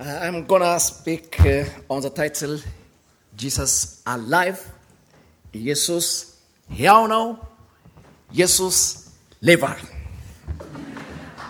[0.00, 2.58] Uh, I'm gonna speak uh, on the title
[3.36, 4.66] Jesus Alive,
[5.52, 6.40] Jesus
[6.70, 7.38] Here Now,
[8.32, 9.10] Jesus
[9.42, 9.76] Lever.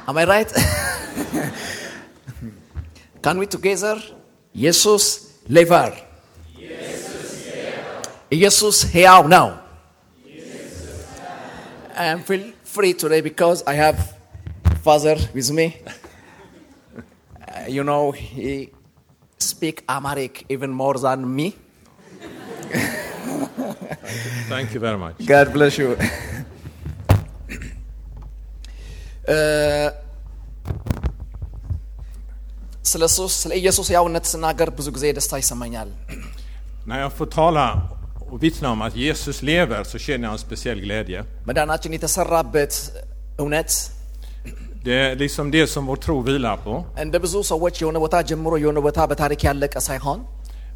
[0.09, 0.53] Am I right?
[3.23, 4.03] Can we together?
[4.53, 5.97] Jesus Lever.
[8.33, 9.63] Jesus Here Now.
[11.97, 14.17] I'm feel free today because I have
[14.83, 15.77] Father with me
[17.70, 18.52] Uh, you know, he
[19.42, 21.48] speak Amharic even more than me.
[24.50, 25.16] Thank you very much.
[25.28, 25.90] God bless you.
[29.28, 29.38] እ፣
[32.86, 35.90] ስለ እሱ- ስለ ኢየሱስ ያውነት ስናገር ብዙ ጊዜ ደስታ ይሰማኛል።
[36.90, 37.68] När jag får tala
[38.32, 41.20] och vittna om att Jesus lever så känner jag en speciell glädje.
[41.50, 42.74] መዳናችን የተሰራበት
[43.42, 43.72] እውነት
[44.85, 46.85] Det är liksom det som vår tro vilar på.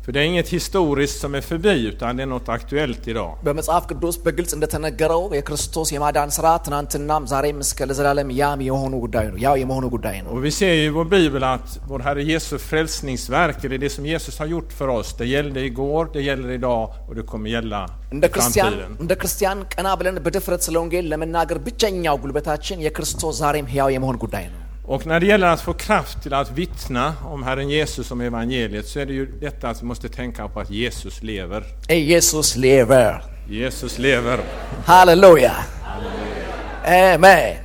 [0.03, 3.31] För det är inget historiskt som är förbi utan det är något aktuellt idag.
[3.47, 9.37] በመጽሐፍ ቅዱስ በግልጽ እንደተነገረው የክርስቶስ የማዳን ስራ ትናንትናም ዛሬም እስከ ለዘላለም ያም የሆኑ ጉዳይ ነው
[9.45, 12.55] ያው የመሆኑ ጉዳይ ነው Och vi ser ju i vår bibel att vår Herre Jesu
[12.69, 16.81] frälsningsverk, eller det som Jesus har gjort för oss, det gällde igår, det gäller idag
[17.07, 17.81] och det kommer gälla
[18.15, 18.95] እንደ i ክርስቲያን framtiden.
[19.03, 24.47] እንደ ክርስቲያን ቀና ብለን በድፍረት ስለ ወንጌል ለመናገር ብቸኛው ጉልበታችን የክርስቶስ ዛሬም ሕያው የመሆን ጉዳይ
[24.55, 28.20] ነው och när det gäller att få kraft till att vittna om Herren Jesus som
[28.20, 31.64] evangeliet så är det ju detta att vi måste tänka på att Jesus lever.
[31.88, 33.22] Jesus lever.
[33.48, 34.40] Jesus lever.
[34.84, 35.52] Halleluja.
[35.82, 37.14] Halleluja.
[37.14, 37.56] Amen.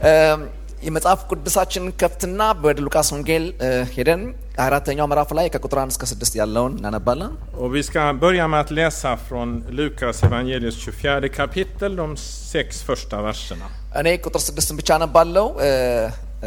[0.00, 0.40] Amen.
[0.40, 4.21] Um, የመጽሐፍ ቅዱሳችንን ከፍትና ወደ ሉቃስ ወንጌል እ፣ ሄደን
[4.65, 7.31] አራተኛው ምዕራፍ ላይ ከቁጥር 1 እስከ 6 ያለውን እናነባለን
[7.61, 12.07] Och vi ska börja med att läsa från Lukas evangeliets 24 kapitel, de
[12.53, 13.67] sex första verserna.
[13.99, 15.71] እኔ ቁጥር 6 ብቻ አነባለሁ እ፣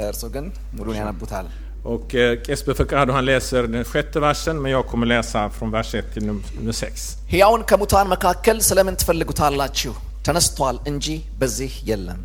[0.05, 0.47] እርሱ ግን
[0.79, 1.47] ሙሉን ያነቡታል
[1.93, 5.91] Och eh, Esper Fekado han läser den sjätte versen, men jag kommer läsa från vers
[5.95, 7.03] 1 till num- nummer 6.
[7.33, 9.93] ሕያውን ከሙታን መካከል ስለምን ትፈልጉታላችሁ
[10.29, 11.07] ተነስቷል እንጂ
[11.41, 12.21] በዚህ የለም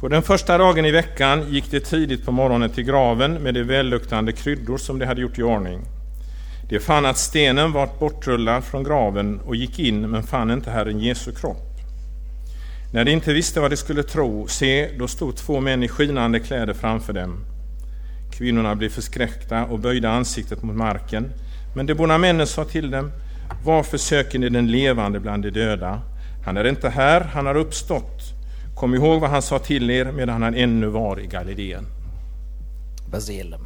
[0.00, 3.62] på den första dagen i veckan gick de tidigt på morgonen till graven med de
[3.62, 5.80] välluktande kryddor som de hade gjort i ordning.
[6.68, 11.00] De fann att stenen var bortrullad från graven och gick in men fann inte Herren
[11.00, 11.76] Jesu kropp.
[12.92, 16.40] När de inte visste vad de skulle tro, se, då stod två män i skinande
[16.40, 17.44] kläder framför dem.
[18.32, 21.32] Kvinnorna blev förskräckta och böjde ansiktet mot marken.
[21.76, 23.12] Men de båda männen sa till dem,
[23.64, 26.00] varför söker ni den levande bland de döda?
[26.44, 28.19] Han är inte här, han har uppstått.
[28.79, 31.85] Kom ihåg vad han sa till er medan han ännu var i Galileen.
[33.09, 33.63] በዚህ የለም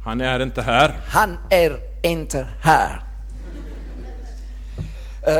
[0.00, 0.88] Han är inte här.
[1.10, 1.72] Han är
[2.04, 2.92] inte här.
[5.26, 5.34] እ፣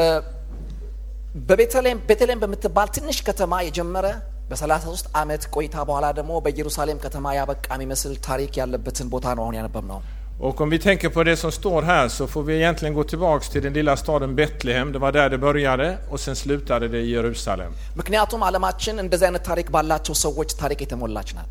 [1.48, 4.06] በቤተልሔም ቤተልሔም በምትባል ትንሽ ከተማ የጀመረ
[4.50, 9.98] በ33 ዓመት ቆይታ በኋላ ደግሞ በኢየሩሳሌም ከተማ ያበቃ የሚመስል ታሪክ ያለበትን ቦታ ነው አሁን ያነበብነው።
[10.41, 13.48] Och om vi tänker på det som står här så får vi egentligen gå tillbaks
[13.48, 14.92] till den lilla staden Betlehem.
[14.92, 17.70] Det var där det började och sen slutade det i Jerusalem.
[18.00, 21.50] ምክንያቱም ዓለማችን እንደዚህ አይነት ታሪክ ባላቸው ሰዎች ታሪክ የተሞላች ናት።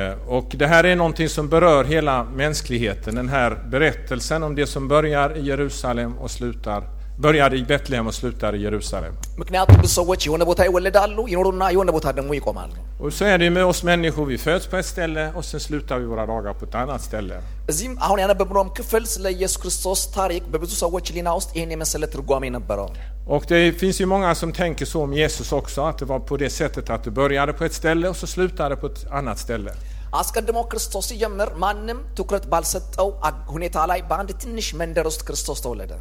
[0.00, 3.14] Eh, Och det här är någonting som berör hela mänskligheten.
[3.14, 6.80] Den här berättelsen om det som börjar i Jerusalem och slutar,
[7.18, 9.12] börjar i Betlehem och slutar i Jerusalem.
[9.40, 13.44] ምክንያቱም ብዙ ሰዎች የሆነ ቦታ ይወለዳሉ ይኖሩና የሆነ ቦታ ደግሞ ይቆማሉ። Och så är det
[13.44, 14.24] ju med oss människor.
[14.26, 17.36] Vi föds på ett ställe och sen slutar vi våra dagar på ett annat ställe.
[17.72, 22.44] እዚህም አሁን ያነበብነውም ክፍል ስለ ኢየሱስ ክርስቶስ ታሪክ በብዙ ሰዎች ሊና ውስጥ ይህን የመሰለ ትርጓሜ
[22.58, 22.88] ነበረው።
[23.28, 26.36] Och det finns ju många som tänker så om Jesus också, att det var på
[26.36, 29.38] det sättet att det började på ett ställe och så slutade det på ett annat
[29.38, 29.72] ställe.
[30.20, 35.92] አስቀድሞ ክርስቶስ ሲጀምር ማንም ትኩረት ባልሰጠው አግ- ሁኔታ ላይ በአንድ ትንሽ መንደር ውስጥ ክርስቶስ ተወለደ።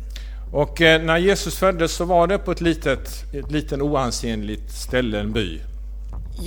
[0.53, 5.19] Och eh, när Jesus föddes så var det på ett litet, ett liten oansenligt ställe,
[5.19, 5.47] en by.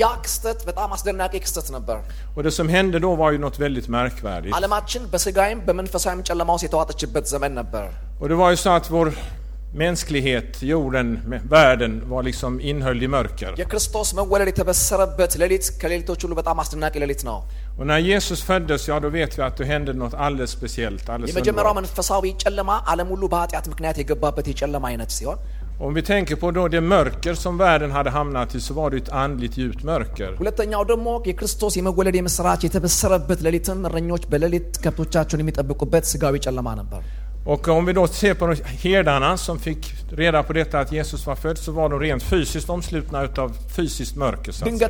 [0.01, 1.99] ያ ክስተት በጣም አስደናቂ ክስተት ነበር።
[2.37, 4.55] Och det som hände då var ju något väldigt märkvärdigt.
[4.59, 7.85] ዓለማችን በስጋይም በመንፈሳዊም ጨለማ ውስጥ የተዋጠችበት ዘመን ነበር።
[8.21, 9.07] Och det var ju så att vår
[9.75, 11.09] mänsklighet, jorden,
[11.49, 13.53] världen var liksom innhöljd i mörker.
[13.61, 17.39] የክርስቶስ መወለድ የተበሰረበት ሌሊት ከሌሊቶች ሁሉ በጣም አስደናቂ ሌሊት ነው።
[17.79, 21.31] Och när Jesus föddes, ja då vet vi att det hände något alldeles speciellt, alldeles
[21.33, 21.81] የመጀመሪያው underbart.
[21.81, 25.39] መንፈሳዊ ጨለማ ዓለም ሁሉ በኃጢአት ምክንያት የገባበት የጨለማ አይነት ሲሆን
[25.81, 28.99] Om vi tänker på då det mörker som världen hade hamnat i så var det
[28.99, 30.31] ett andligt djupt mörker.
[30.43, 37.03] ሁለተኛው ደግሞ የክርስቶስ የመወለድ የምስራች የተበሰረበት ሌሊትም እረኞች በሌሊት ከብቶቻቸውን የሚጠብቁበት ስጋዊ ጨለማ ነበር።
[37.48, 41.36] och om vi då ser på herdarna som fick reda på detta att Jesus var
[41.36, 44.52] född så var de rent fysiskt omslutna utav fysiskt mörker.
[44.52, 44.90] Så att säga.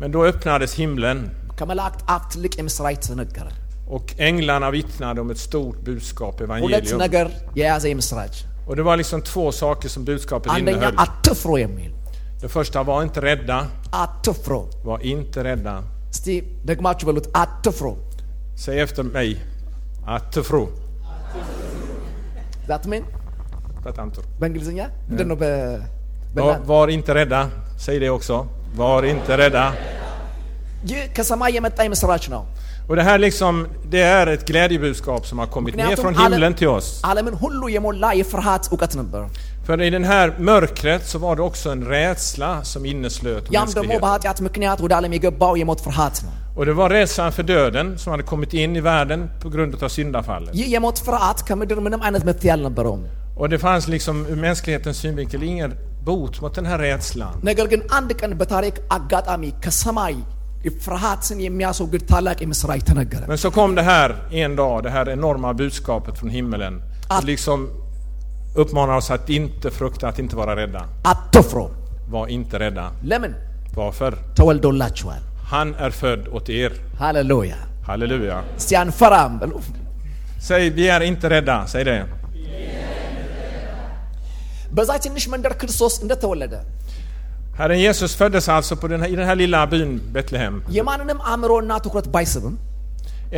[0.00, 1.30] Men då öppnades himlen.
[3.88, 6.98] Och änglarna vittnade om ett stort budskap, evangelium.
[8.66, 10.94] Och det var liksom två saker som budskapet innehöll.
[12.40, 13.66] Det första var inte rädda.
[14.84, 15.82] Var inte rädda.
[18.64, 19.44] Säg efter mig.
[20.06, 20.68] Attufro.
[21.35, 21.41] tro.
[22.69, 23.03] ዛት ሜን
[23.85, 24.23] Patantor.
[24.41, 24.79] በእንግሊዝኛ
[25.09, 25.51] ምንድን ነው በ-
[26.35, 27.41] Var, በና- var inte rädda.
[27.77, 28.35] Säg det också.
[28.75, 29.65] Var inte rädda.
[30.89, 32.43] ይህ ከሰማይ የመጣ የምስራች ነው
[32.89, 33.53] Och det här liksom,
[33.93, 36.87] det är ett glädjebudskap som har kommit ner ምክንያቱም från ዓለም- himlen till oss.
[37.09, 39.23] ዓለምን ሁሉ የሞላ የፍርሃት እውቀት ነበር
[39.67, 43.81] För i den här mörkret så var det också en rädsla som inneslöt ያም ደግሞ
[43.83, 44.03] mänskligheten.
[44.05, 48.09] በኃጢአት ምክንያት ወደ ዓለም የገባው የሞት ፍርሃት ነው Och det var rädslan för döden som
[48.13, 50.53] hade kommit in i världen på grund av syndafallet.
[50.59, 53.03] ይህ የሞት ፍርሃት ከምድር ምንም አይነት መፍትሄ አልነበረውም
[53.41, 55.71] Och det fanns liksom ur mänsklighetens synvinkel ingen
[56.07, 57.33] bot mot den här rädslan.
[57.49, 60.15] ነገር ግን አንድ ቀን በታሪክ አጋጣሚ ከሰማይ
[60.85, 64.09] ፍርሃትን የሚያስወግድ ታላቅ የምስራች ተነገረ Men så kom det här
[64.43, 66.73] en dag, det här enorma budskapet från himmelen.
[67.13, 67.59] Att- Och liksom
[68.63, 70.81] uppmanar oss att inte frukta, att inte vara rädda.
[71.11, 71.57] አትፍሩ
[72.13, 72.85] Var inte rädda.
[73.11, 73.33] ለምን
[73.79, 74.11] Varför?
[74.39, 75.21] ተወልዶላችኋል
[75.51, 76.71] Han är född åt er.
[77.03, 77.53] ሃሌሉያ
[77.89, 78.37] Halleluja.
[78.59, 79.53] እስቲ አንፈራም በሉ
[80.47, 81.57] Säg, vi är inte rädda.
[81.73, 81.97] Säg det.
[84.77, 86.53] በዛ ትንሽ መንደር ክርስቶስ እንደተወለደ
[87.59, 90.53] Herren Jesus föddes alltså på den här, i den här lilla byn Betlehem.
[90.77, 92.55] የማንንም አእምሮና ትኩረት ባይስብም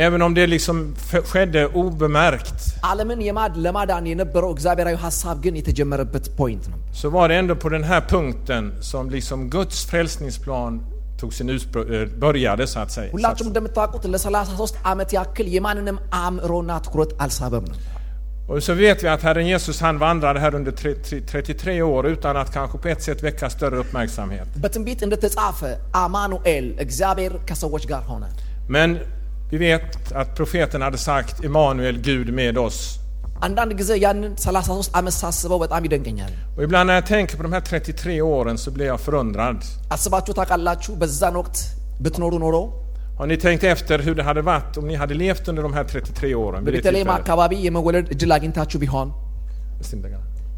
[0.06, 0.76] Även om det liksom
[1.08, 2.58] f- skedde obemärkt
[2.90, 7.68] ዓለምን የማድ ለማዳን የነበረው እግዚአብሔራዊ ሀሳብ ግን የተጀመረበት ፖይንት ነው så var det ändå på
[7.76, 10.72] den här punkten som liksom Guds frälsningsplan
[11.18, 13.06] tog sin ursprung, eh, började så att säga.
[13.06, 17.80] Så att, ሁላችሁም እንደምታውቁት ለ33 ዓመት ያክል የማንንም አእምሮና ትኩረት አልሳበም ነው
[18.48, 22.06] och så vet vi att Herren Jesus han vandrade här under tre- tre- 33 år
[22.06, 24.48] utan att kanske på ett sätt väcka större uppmärksamhet.
[24.64, 25.60] በትንቢት እንደተጻፈ
[26.02, 28.24] አማኑኤል እግዚአብሔር ከሰዎች ጋር ሆነ
[28.68, 28.90] Men
[29.50, 32.78] vi vet att profeten hade sagt Emanuel, Gud med oss.
[33.46, 37.52] አንዳንድ ጊዜ ያንን 33 ዓመት ሳስበው በጣም ይደንቀኛል Och ibland när jag tänker på de
[37.52, 39.58] här 33 åren så blir jag förundrad.
[39.96, 41.58] አስባችሁ ታውቃላችሁ በዛን ወቅት
[42.04, 42.56] ብትኖሩ ኖሮ
[43.18, 45.84] Har ni tänkt efter hur det hade varit om ni hade levt under de här
[45.84, 46.60] 33 åren?
[46.60, 47.20] vid det በቤተልሔም tillfället?
[47.20, 49.08] አካባቢ የመወለድ እድል አግኝታችሁ ቢሆን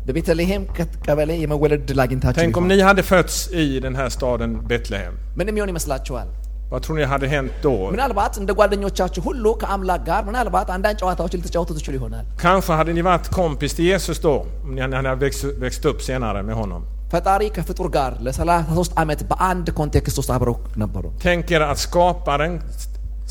[0.09, 0.63] በቤተልሔም
[1.07, 5.15] ቀበሌ የመወለድ እድል አግኝታችሁ Tänk om ቢሆን ni hade fötts i den här staden Betlehem.
[5.41, 6.29] ምንም ይሆን ይመስላችኋል
[6.71, 7.73] Vad tror ni hade hänt då?
[7.95, 13.03] ምናልባት እንደ ጓደኞቻችሁ ሁሉ ከአምላክ ጋር ምናልባት አንዳንድ ጨዋታዎች ልትጫወቱ ትችሉ ይሆናል Kanske hade ni
[13.09, 14.35] varit kompis till Jesus då,
[14.65, 16.83] om ni hade växt, växt upp senare med honom.
[17.13, 22.55] ፈጣሪ ከፍጡር ጋር ለ33 ዓመት በአንድ ኮንቴክስት ውስጥ አብረው ነበሩ Tänk er att skaparen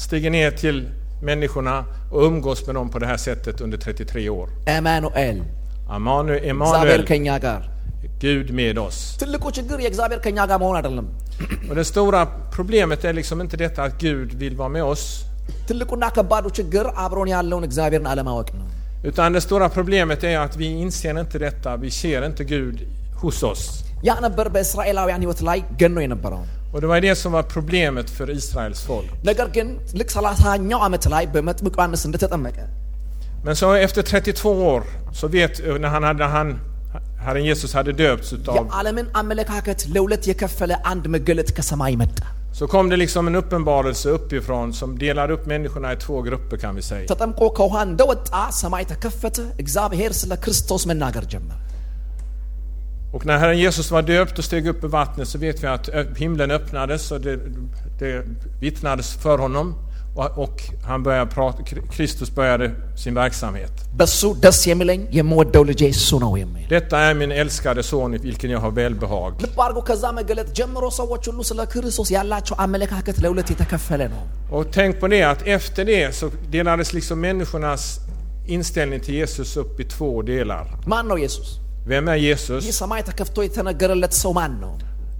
[0.03, 0.77] stiger ner till
[1.29, 1.75] människorna
[2.13, 4.47] och umgås med dem på det här sättet under 33 år.
[4.75, 5.37] ኤማኑኤል
[5.97, 7.61] Emmanuel, እግዚአብሔር Emanuel ከኛ ጋር
[8.19, 8.97] Gud med oss.
[9.21, 11.07] ትልቁ ችግር የእግዚአብሔር ከኛ ጋር መሆን አይደለም
[11.69, 12.21] Och det stora
[12.55, 15.03] problemet är liksom inte detta att Gud vill vara med oss,
[15.69, 18.67] ትልቁና ከባዱ ችግር አብሮን ያለውን እግዚአብሔርን አለማወቅ ነው
[19.09, 22.77] utan det stora problemet är att vi inser inte detta, vi ser inte Gud
[23.21, 23.63] hos oss.
[24.07, 26.43] ያ ነበር በእስራኤላውያን ህይወት ላይ ገኖ የነበረው
[26.73, 29.09] Och det var det som var problemet för Israels folk.
[29.29, 29.67] ነገር ግን
[29.99, 32.57] ልክ 30ኛው ዓመት ላይ በመጥምቁ ዮሐንስ እንደተጠመቀ
[33.45, 34.81] Men så efter 32 år,
[35.19, 35.53] så vet
[35.83, 36.47] när han, hade, när han
[37.19, 42.17] Herren Jesus hade döpts utav, የዓለምን አመለካከት ለሁለት የከፈለ አንድ መገለጥ ከሰማይ መጣ
[42.59, 46.73] så kom det liksom en uppenbarelse uppifrån som delade upp människorna i två grupper kan
[46.75, 47.07] vi säga.
[47.11, 48.29] ተጠምቆ ከውሃ እንደወጣ
[48.61, 51.59] ሰማይ ተከፈተ እግዚአብሔር ስለ ክርስቶስ መናገር ጀመረ
[53.13, 55.89] Och när Herren Jesus var döpt och steg upp i vattnet så vet vi att
[55.89, 57.35] ö- himlen öppnades och det,
[57.99, 58.11] det
[58.59, 59.67] vittnades för honom
[60.14, 61.62] och han börjar prata,
[61.92, 63.72] Kristus började sin verksamhet.
[66.68, 69.34] Detta är min älskade son i vilken jag har välbehag.
[74.50, 77.98] Och tänk på det att efter det så delades liksom människornas
[78.46, 80.66] inställning till Jesus upp i två delar.
[81.86, 82.66] Vem är Jesus?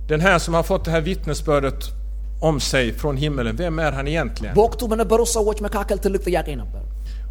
[0.09, 2.00] Den här som har fått det här vittnesbördet
[2.42, 4.54] om sig från himmelen, vem är han egentligen?
[4.58, 6.82] በወቅቱ በነበሩ ሰዎች መካከል ትልቅ ጥያቄ ነበር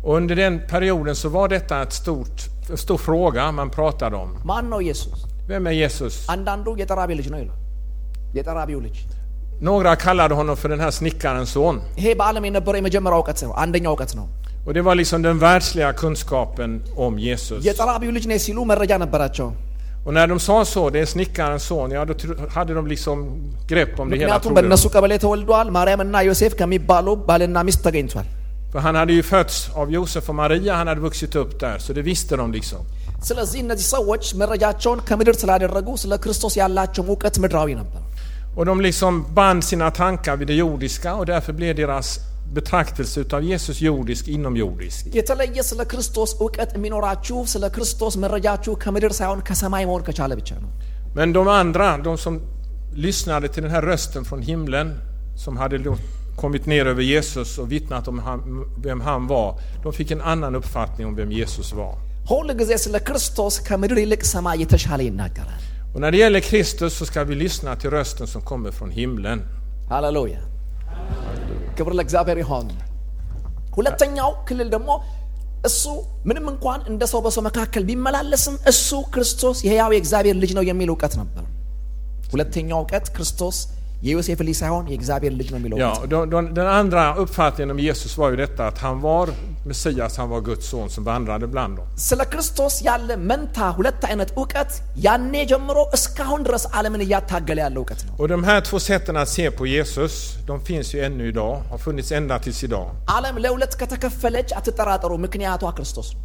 [0.07, 2.37] Och under den perioden så var detta ett stort,
[2.73, 4.31] en stor fråga man pratade om.
[4.51, 5.19] ማን ነው ኢየሱስ
[5.51, 6.15] Vem är Jesus?
[6.35, 7.61] አንዳንዱ የጠራቢ ልጅ ነው ይላል
[8.39, 8.97] የጠራቢው ልጅ
[9.69, 11.77] Några kallade honom för den här snickarens son.
[12.01, 14.27] ይሄ በዓለም የነበረው የመጀመሪያ እውቀት ነው አንደኛው እውቀት ነው
[14.67, 16.71] Och det var liksom den världsliga kunskapen
[17.07, 17.61] om Jesus.
[17.69, 19.49] የጠራቢው ልጅ ነኝ ሲሉ መረጃ ነበራቸው
[20.09, 23.17] Och när de sa så, det är snickarens son, ja då tro- hade de liksom
[23.71, 24.59] grepp om det hela ምክንያቱም trodde de.
[24.59, 28.29] በእነሱ ቀበሌ ተወልደዋል ማርያም እና ዮሴፍ ከሚባሉ ባልና ሚስት ተገኝቷል
[28.73, 31.91] För han hade ju fötts av Josef och Maria, han hade vuxit upp där, så
[31.99, 32.81] det visste de liksom.
[33.29, 38.01] ስለዚህ እነዚህ ሰዎች መረጃቸውን ከምድር ስላደረጉ ስለ ክርስቶስ ያላቸው እውቀት ምድራዊ ነበር
[38.59, 42.09] Och de liksom band sina tankar vid det jordiska och därför blev deras
[42.57, 45.03] betraktelse utav Jesus jordisk inomjordisk.
[45.19, 50.71] የተለየ ስለ ክርስቶስ እውቀት የሚኖራችሁ ስለ ክርስቶስ መረጃችሁ ከምድር ሳይሆን ከሰማይ መሆን ከቻለ ብቻ ነው
[51.19, 52.35] Men de andra, de som
[53.07, 54.87] lyssnade till den här rösten från himlen,
[55.45, 55.99] som hade lo-
[56.37, 58.39] kommit ner över Jesus och vittnat om han,
[58.79, 59.49] vem han var,
[59.83, 61.95] de fick en annan uppfattning om vem Jesus var.
[62.33, 65.63] ሁል ጊዜ ስለ ክርስቶስ ከምድር ይልቅ ሰማይ የተሻለ ይናገራል።
[65.95, 69.39] Och när det gäller Kristus så ska vi lyssna till rösten som kommer från himlen.
[69.93, 70.37] ሃሌሉያ
[71.78, 72.68] ክብር ለእግዚአብሔር ይሆን።
[73.78, 74.90] ሁለተኛው ክልል ደግሞ
[75.66, 75.84] እሱ
[76.26, 81.14] ምንም እንኳን እንደ ሰው በሰው መካከል ቢመላለስም እሱ ክርስቶስ የሕያው የእግዚአብሔር ልጅ ነው የሚል እውቀት
[81.22, 81.46] ነበር።
[82.32, 83.58] ሁለተኛው እውቀት ክርስቶስ
[84.03, 87.71] የዮሴፍ ልጅ ሳይሆን የእግዚአብሔር ልጅ ነው የሚለው Ja, እውቀት። och då- då- den andra uppfattningen
[87.71, 89.27] om Jesus var ju detta att han var
[89.67, 91.87] Messias, han var Guds son som vandrade bland dem.
[92.09, 94.73] ስለ ክርስቶስ ያለ መንታ ሁለት አይነት እውቀት
[95.07, 99.31] ያኔ ጀምሮ እስካሁን ድረስ ዓለምን እያታገለ ያለ እውቀት ነው። Och de här två sätten att
[99.31, 100.13] se på Jesus,
[100.47, 102.87] de finns ju ännu idag, har funnits ända tills idag.
[103.17, 106.21] ዓለም ለሁለት ከተከፈለች አትጠራጠሩ፣ ምክንያቷ ክርስቶስ ነው።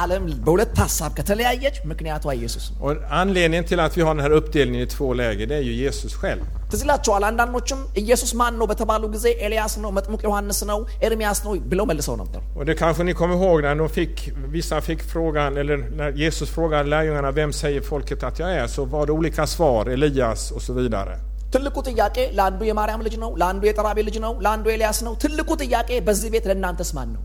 [0.00, 4.34] ዓለም በሁለት ሀሳብ ከተለያየች ምክንያቷ ኢየሱስ ነው። Och anledningen till att vi har den här
[4.38, 6.42] uppdelningen i två läger, det är ju Jesus själv.
[6.72, 11.52] ትዝ ይላችኋል። አንዳንዶችም ኢየሱስ ማን ነው በተባሉ ጊዜ ኤልያስ ነው፣ መጥምቅ ዮሐንስ ነው፣ ኤርሚያስ ነው
[11.72, 14.14] ብለው መልሰው ነበር። Och det kanske ni kommer ihåg när de fick,
[14.56, 18.84] vissa fick frågan, eller när Jesus frågade lärjungarna vem säger folket att jag är, så
[18.94, 21.16] var det olika svar, Elias och så vidare.
[21.54, 25.90] ትልቁ ጥያቄ ለአንዱ የማርያም ልጅ ነው፣ ለአንዱ የጠራቢ ልጅ ነው፣ ለአንዱ ኤልያስ ነው። ትልቁ ጥያቄ
[26.06, 27.22] በዚህ ቤት ለእናንተስ ማን ነው?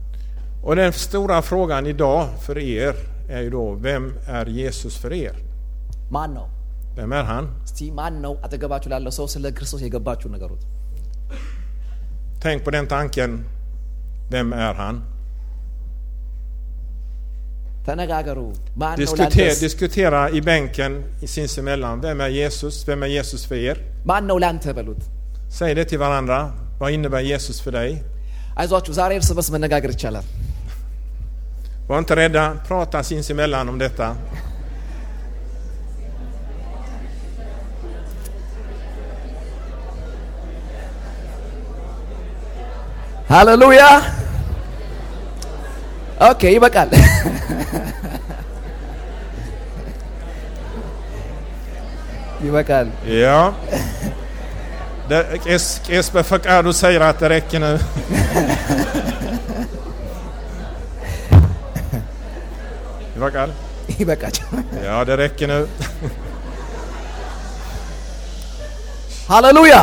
[0.63, 2.93] Och den stora frågan idag för er
[3.29, 5.35] är ju då, vem är Jesus för er?
[6.11, 6.47] ማን ነው?
[6.97, 7.45] Vem är han?
[7.67, 10.63] እስቲ ማን ነው አጠገባችሁ ላለው ሰው ስለ ክርስቶስ የገባችሁ ነገሩት።
[12.43, 13.31] Tänk på den tanken.
[14.33, 14.95] Vem är han?
[17.87, 18.39] ተነጋገሩ።
[18.81, 19.59] ማን ነው Diskutera, ላንተስ?
[19.67, 21.95] diskutera i bänken i sinsemellan.
[22.01, 22.75] Vem är Jesus?
[22.89, 23.77] Vem är Jesus för er?
[24.09, 25.03] ማን ነው ላንተ በሉት።
[25.49, 26.37] Säg det till varandra.
[26.79, 27.91] Vad innebär Jesus för dig?
[28.61, 30.25] አይዟችሁ ዛሬ እርስ በርስ መነጋገር ይቻላል።
[31.87, 34.15] Var inte rädda, prata sinsemellan om detta.
[43.31, 43.83] ሃሌሉያ።
[46.27, 46.89] ኦኬ ይበቃል።
[52.45, 52.87] ይበቃል።
[53.23, 53.37] Ja.
[55.09, 55.19] Det,
[55.55, 55.65] es,
[55.97, 57.79] Esper Fakado säger att det räcker nu.
[63.21, 63.49] Fakad?
[63.99, 64.47] ይበቃቸው።
[64.87, 65.59] Ja, det räcker nu.
[69.31, 69.75] ሃሌሉያ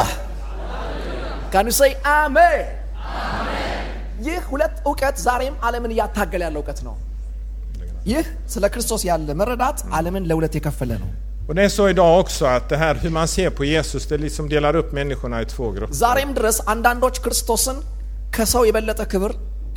[1.53, 2.63] ካን ዩ ሴይ አሜን።
[4.27, 6.95] ይህ ሁለት እውቀት ዛሬም ዓለምን እያታገለ ያለ እውቀት ነው።
[8.13, 8.25] ይህ
[8.55, 11.11] ስለ ክርስቶስ ያለ መረዳት ዓለምን ለሁለት የከፈለ ነው።
[11.49, 14.19] Och det är så idag också att det här hur man ser på Jesus, det
[14.27, 15.95] liksom delar upp människorna i två grupper.
[16.03, 17.79] ዛሬም ድረስ አንዳንዶች ክርስቶስን
[18.37, 19.33] ከሰው የበለጠ ክብር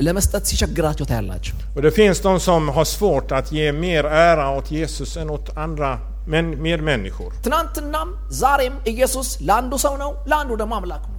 [0.06, 4.68] ለመስጠት ሲቸግራቸው ታያላቸው። Och det finns de som har svårt att ge mer ära åt
[4.70, 5.90] Jesus än åt andra
[6.32, 7.30] men, medmänniskor.
[7.46, 8.08] ትናንትናም
[8.42, 11.16] ዛሬም ኢየሱስ ለአንዱ ሰው ነው፣ ለአንዱ ደግሞ አምላክ ነው።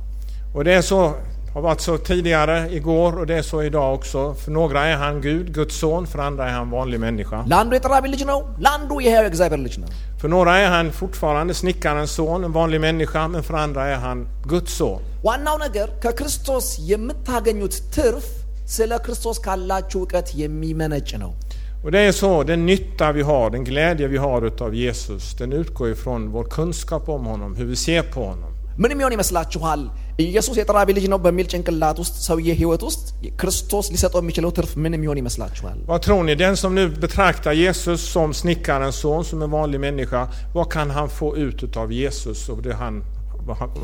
[0.55, 0.99] Och det är så,
[1.53, 4.21] har varit så tidigare, igår och det är så idag också.
[4.41, 7.39] För några är han Gud, Guds son, för andra är han vanlig människa.
[7.51, 9.89] ለአንዱ የጠራቢ ልጅ ነው፣ ለአንዱ የሕያው እግዚአብሔር ልጅ ነው።
[10.21, 14.17] För några är han fortfarande snickarens son, en vanlig människa, men för andra är han
[14.53, 14.99] Guds son.
[15.27, 18.27] ዋናው ነገር ከክርስቶስ የምታገኙት ትርፍ
[18.75, 21.33] ስለ ክርስቶስ ካላችሁ እውቀት የሚመነጭ ነው።
[21.83, 25.53] Och det är så, den nytta vi har, den glädje vi har utav Jesus, den
[25.53, 28.51] utgår ifrån vår kunskap om honom, hur vi ser på honom.
[28.81, 29.81] ምን የሚሆን ይመስላችኋል?
[30.25, 33.05] ኢየሱስ የጠራቢ ልጅ ነው በሚል ጭንቅላት ውስጥ ሰውዬ ህይወት ውስጥ
[33.41, 35.77] ክርስቶስ ሊሰጠው የሚችለው ትርፍ ምን የሚሆን ይመስላችኋል?
[35.91, 36.35] Vad tror ni?
[36.43, 40.21] Den som nu betraktar Jesus som snickarens son, som en vanlig människa,
[40.57, 43.12] vad kan han få ut utav Jesus och det han, vad han,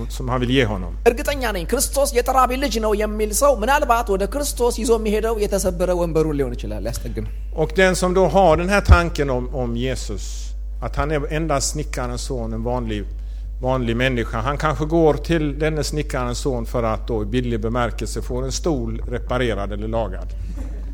[0.09, 0.93] som han vill ge honom?
[1.09, 6.37] እርግጠኛ ነኝ ክርስቶስ የጠራቢ ልጅ ነው የሚል ሰው ምናልባት ወደ ክርስቶስ ይዞ የሚሄደው የተሰበረ ወንበሩን
[6.39, 7.27] ሊሆን ይችላል ሊያስጠግም።
[7.63, 10.23] Och den som då har den här tanken om, om Jesus,
[10.85, 13.01] att han är endast snickarens son, en vanlig,
[13.61, 14.37] vanlig människa.
[14.39, 18.51] Han kanske går till denne snickarens son för att då i bildlig bemärkelse få en
[18.51, 20.29] stol reparerad eller lagad.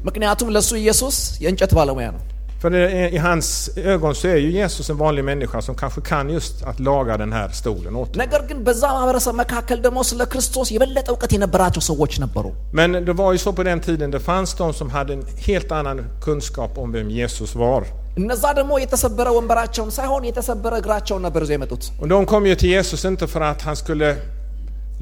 [0.08, 2.22] ምክንያቱም ለእሱ ኢየሱስ የእንጨት ባለሙያ ነው።
[2.62, 6.02] För det är, i hans ögon så är ju Jesus en vanlig människa som kanske
[6.02, 8.20] kan just att laga den här stolen åt honom.
[8.24, 12.46] ነገር ግን በዛ ማህበረሰብ መካከል ደግሞ ስለ ክርስቶስ የበለጠ እውቀት የነበራቸው ሰዎች ነበሩ።
[12.80, 15.72] Men det var ju så på den tiden, det fanns de som hade en helt
[15.80, 17.82] annan kunskap om vem Jesus var.
[18.22, 22.72] እነዛ ደግሞ የተሰበረ ወንበራቸውን ሳይሆን የተሰበረ እግራቸውን ነበር ይዘው የመጡት። Och de kom ju till
[22.78, 24.10] Jesus inte för att han skulle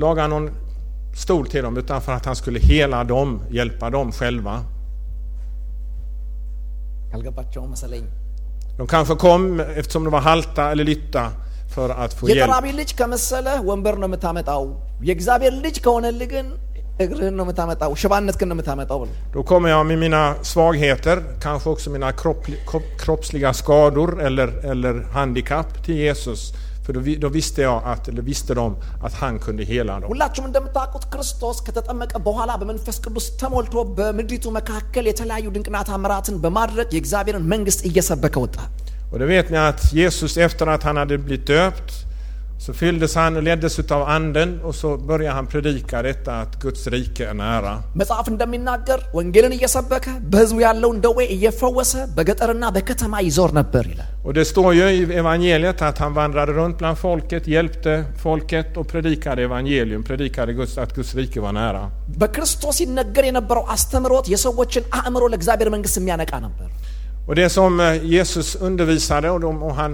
[0.06, 0.48] laga någon
[1.24, 4.56] stol till dem, utan för att han skulle hela dem, hjälpa dem själva.
[8.79, 11.31] De kanske kom eftersom de var halta eller lytta
[11.75, 12.51] för att få hjälp.
[19.33, 22.47] Då kommer jag med mina svagheter, kanske också mina kropp,
[22.99, 26.53] kroppsliga skador eller, eller handikapp till Jesus.
[26.86, 28.68] För då, vi- då visste jag att, eller visste de
[29.08, 30.08] att han kunde hela dem.
[30.14, 37.46] ሁላችሁም እንደምታውቁት ክርስቶስ ከተጠመቀ በኋላ በመንፈስ ቅዱስ ተሞልቶ በምድሪቱ መካከል የተለያዩ ድንቅና ታምራትን በማድረግ የእግዚአብሔርን
[37.54, 38.58] መንግስት እየሰበከ ወጣ።
[39.12, 41.92] Och det vet ni att Jesus efter att han hade blivit döpt
[42.66, 46.82] så fylldes han och leddes utav anden och så började han predika detta att Guds
[46.94, 47.74] rike är nära.
[48.00, 54.46] መጽሐፍ እንደሚናገር ወንጌልን እየሰበከ በህዝቡ ያለውን ደዌ እየፈወሰ በገጠርና በከተማ ይዞር ነበር ይላል። Och det
[54.52, 57.94] står ju i evangeliet att han vandrade runt bland folket, hjälpte
[58.26, 61.84] folket och predikade evangelium, predikade Guds, att Guds rike var nära.
[62.22, 66.70] በክርስቶስ ይነገር የነበረው አስተምሮት የሰዎችን አእምሮ ለእግዚአብሔር መንግስት የሚያነቃ ነበር።
[67.30, 69.92] Och det som eh, Jesus undervisade och, de, och han,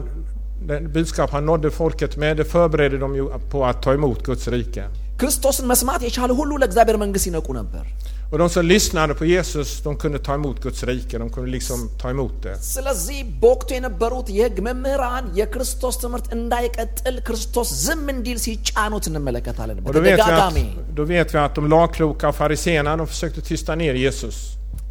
[0.62, 4.48] det budskap han nådde folket med, det förberedde dem ju på att ta emot Guds
[4.48, 4.84] rike.
[5.20, 7.84] ክርስቶስን መስማት የቻለ ሁሉ ለእግዚአብሔር መንግስት ይነቁ ነበር።
[8.32, 11.80] Och de som lyssnade på Jesus, de kunde ta emot Guds rike, de kunde liksom
[12.02, 12.56] ta emot det.
[12.74, 20.00] ስለዚህ በወቅቱ የነበሩት የህግ መምህራን የክርስቶስ ትምህርት እንዳይቀጥል ክርስቶስ ዝም እንዲል ሲጫኑት እንመለከታለን Och då
[20.00, 23.96] vet, vi በተደጋጋሚ att, då vet vi att de lagkloka fariséerna, de försökte tysta ner
[24.06, 24.38] Jesus.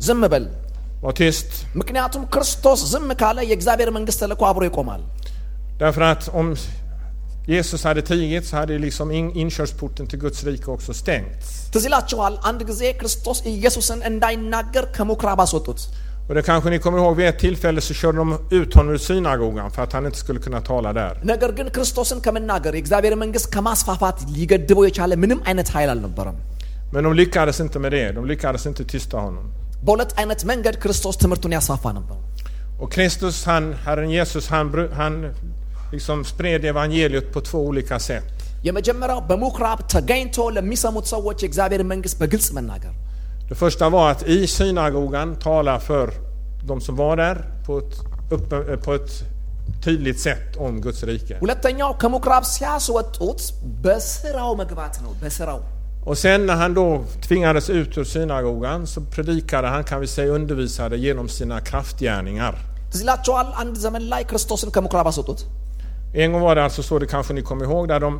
[0.07, 0.47] ዝም በል
[1.05, 1.51] Var tyst.
[1.81, 5.03] ምክንያቱም ክርስቶስ ዝም ካለ የእግዚአብሔር መንግስት ተልእኮ አብሮ ይቆማል
[5.79, 6.47] Därför att om
[7.47, 11.47] Jesus hade tigit så hade liksom in, inkörsporten till Guds rike också stängts.
[11.75, 15.81] ትዝ ይላችኋል አንድ ጊዜ ክርስቶስ ኢየሱስን እንዳይናገር ከምኩራብ አስወጡት
[16.29, 18.29] Och det kanske ni kommer ihåg, vid ett tillfälle så körde de
[18.59, 21.13] ut honom ur synagogan för att han inte skulle kunna tala där.
[21.33, 26.39] ነገር ግን ክርስቶስን ከመናገር የእግዚአብሔር መንግስት ከማስፋፋት ሊገድበው የቻለ ምንም አይነት ኃይል አልነበረም
[26.95, 29.45] Men de lyckades inte med det, de lyckades inte tysta honom.
[29.87, 32.19] በሁለት አይነት መንገድ ክርስቶስ ትምህርቱን ያስፋፋ ነበር
[32.83, 35.13] Och Kristus, han, Herren Jesus, han, bru- han
[35.93, 38.27] liksom spred evangeliet på två olika sätt.
[38.67, 42.95] የመጀመሪያው በምኩራብ ተገኝቶ ለሚሰሙት ሰዎች የእግዚአብሔር መንግስት በግልጽ መናገር
[43.51, 46.07] Det första var att i synagogan tala för
[46.63, 47.95] de som var där på ett,
[48.31, 49.13] uppe, på ett
[49.85, 51.35] tydligt sätt om Guds rike.
[51.45, 53.41] ሁለተኛው ከምኩራብ ሲያስወጡት
[53.85, 55.61] በስራው መግባት ነው በስራው
[56.09, 56.87] Och sen när han då
[57.27, 62.55] tvingades ut ur synagogan så predikade han, kan vi säga, undervisade genom sina kraftgärningar.
[62.93, 65.41] ትዝ ይላችኋል አንድ ዘመን ላይ ክርስቶስን ከምኩራብ አስወጡት
[66.15, 68.11] En gång var det alltså så, det kanske ni kommer ihåg, där de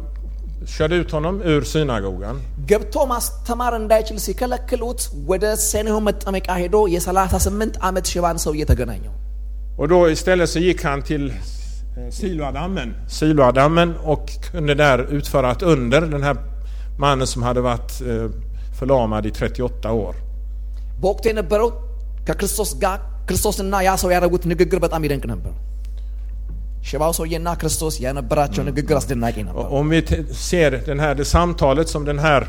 [0.67, 2.37] körde ut honom ur synagogan.
[2.71, 9.15] ገብቶ ማስተማር እንዳይችል ሲከለክሉት ወደ ሴኔሆ መጠመቂያ ሄዶ የ38 ዓመት ሽባን ሰው እየተገናኘው
[9.81, 15.63] Och då istället så gick han till eh, Siloadammen, Siloadammen och kunde där utföra ett
[15.75, 16.37] under, den här
[17.05, 18.29] mannen som hade varit eh,
[18.79, 20.15] förlamad i 38 år.
[21.03, 21.69] በወቅቱ የነበረው
[22.29, 25.53] ከክርስቶስ ጋር ክርስቶስና ያ ሰው ያደረጉት ንግግር በጣም ይደንቅ ነበር
[26.89, 31.27] ሽባው ሰውዬና ክርስቶስ የነበራቸው ንግግር አስደናቂ ነበር Och om vi t- ser den här, det
[31.37, 32.43] samtalet som den här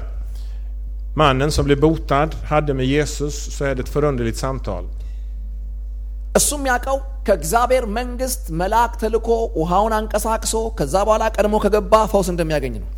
[1.21, 4.83] mannen som blev botad hade med Jesus så är det ett förunderligt samtal.
[6.39, 9.27] እሱም ያውቀው ከእግዚአብሔር መንግስት መልአክ ተልኮ
[9.59, 12.91] ውሃውን አንቀሳቅሶ ከዛ በኋላ ቀድሞ ከገባ ፈውስ እንደሚያገኝ ነው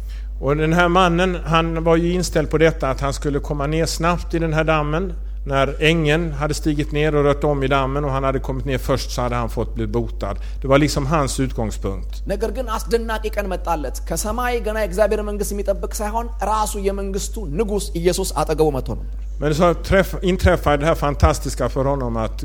[0.45, 3.85] Och den här mannen, han var ju inställd på detta att han skulle komma ner
[3.97, 5.03] snabbt i den här dammen.
[5.51, 8.77] När ängeln hade stigit ner och rört om i dammen och han hade kommit ner
[8.77, 10.35] först så hade han fått bli botad.
[10.61, 12.11] Det var liksom hans utgångspunkt.
[12.31, 18.31] ነገር ግን አስደናቂ ቀን መጣለት ከሰማይ ገና የእግዚአብሔር መንግስት የሚጠብቅ ሳይሆን ራሱ የመንግስቱ ንጉስ ኢየሱስ
[18.41, 22.39] አጠገቡ መጥቶ ነበር Men så träff, inträffade det här fantastiska för honom att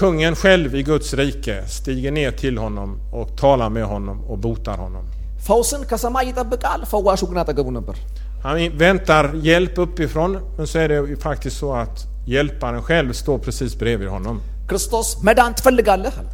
[0.00, 4.78] kungen själv i Guds rike stiger ner till honom och talar med honom och botar
[4.84, 5.04] honom.
[5.46, 7.96] ፈውስን ከሰማይ ይጠብቃል ፈዋሹ ግን አጠገቡ ነበር
[8.44, 11.96] Han väntar hjälp uppifrån men så är det ju faktiskt så att
[12.26, 14.36] hjälparen själv står precis bredvid honom.
[14.70, 16.28] ክርስቶስ መዳን ትፈልጋለህ አለ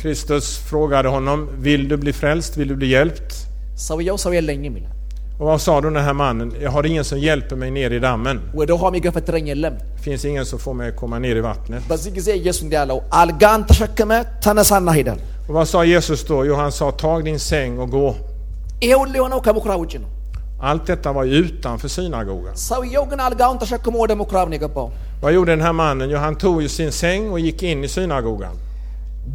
[0.00, 2.56] Kristus frågade honom, vill du bli frälst?
[2.56, 3.30] Vill du bli hjälpt?
[3.88, 4.94] ሰውየው ሰው የለኝም ይላል
[5.40, 6.48] Och vad sa då den här mannen?
[6.64, 8.36] Jag har ingen som hjälper mig ner i dammen.
[8.60, 11.82] ወደ ውሃ የሚገፈትረኝ የለም Det finns ingen som får mig att komma ner i vattnet.
[11.90, 14.10] በዚህ ጊዜ ኢየሱስ እንዲህ ያለው አልጋን ተሸክመ
[14.46, 16.38] ተነሳና ሄዳል Och vad sa Jesus då?
[16.48, 18.06] Jo, han sa tag din säng och gå.
[20.62, 22.54] ይሄ ሁሉ የሆነው ከምኩራብ ውጭ ነው Allt detta var ju utanför synagogan.
[22.68, 24.88] ሰውየው ግን አልጋውን ተሸክሞ ወደ ምኩራብ ነው የገባው
[25.22, 26.10] Vad gjorde den här mannen?
[26.10, 28.56] Jo, han tog ju sin säng och gick in i synagogan.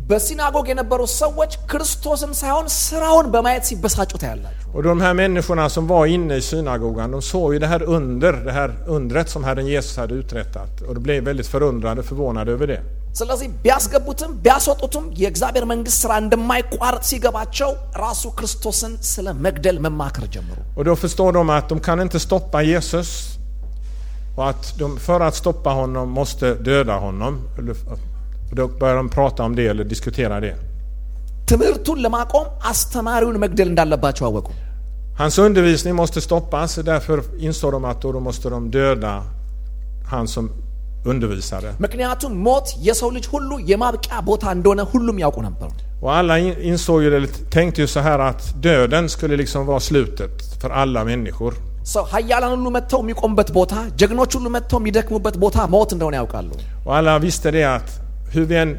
[0.10, 6.06] በሲናጎግ የነበሩ ሰዎች ክርስቶስን ሳይሆን ስራውን በማየት ሲበሳጩ ታያላችሁ Och de här människorna som var
[6.06, 9.98] inne i synagogan, de såg ju det här under, det här undret som Herren Jesus
[9.98, 10.82] hade uträttat.
[10.88, 12.82] Och de blev väldigt förundrade, förvånade över det.
[13.20, 17.72] ስለዚህ ቢያስገቡትም ቢያስወጡትም የእግዚአብሔር መንግስት ስራ እንደማይቋረጥ ሲገባቸው
[18.04, 22.60] ራሱ ክርስቶስን ስለ መግደል መማከር ጀመሩ Och då förstår de att de kan inte stoppa
[22.72, 23.10] Jesus.
[24.38, 27.34] Och att de för att stoppa honom måste döda honom.
[27.60, 28.00] Eller- och
[28.60, 30.54] Då börjar de prata om det eller diskutera det.
[31.50, 34.48] ትምህርቱን ለማቆም አስተማሪውን መግደል እንዳለባቸው አወቁ
[35.20, 39.12] Hans undervisning måste stoppas, därför insåg de att då, då måste de döda
[40.12, 40.46] han som
[41.06, 41.70] undervisade.
[41.86, 45.72] ምክንያቱም ሞት የሰው ልጅ ሁሉ የማብቂያ ቦታ እንደሆነ ሁሉም ያውቁ ነበር
[46.06, 49.82] Och alla in- insåg ju, eller tänkte ju så här att döden skulle liksom vara
[49.90, 51.54] slutet för alla människor.
[51.94, 56.50] ሰው ሀያላን ሁሉ መጥተው የሚቆሙበት ቦታ ጀግኖች ሁሉ መጥተው የሚደክሙበት ቦታ ሞት እንደሆነ ያውቃሉ
[56.86, 57.90] Och alla visste det att
[58.34, 58.72] hur vi än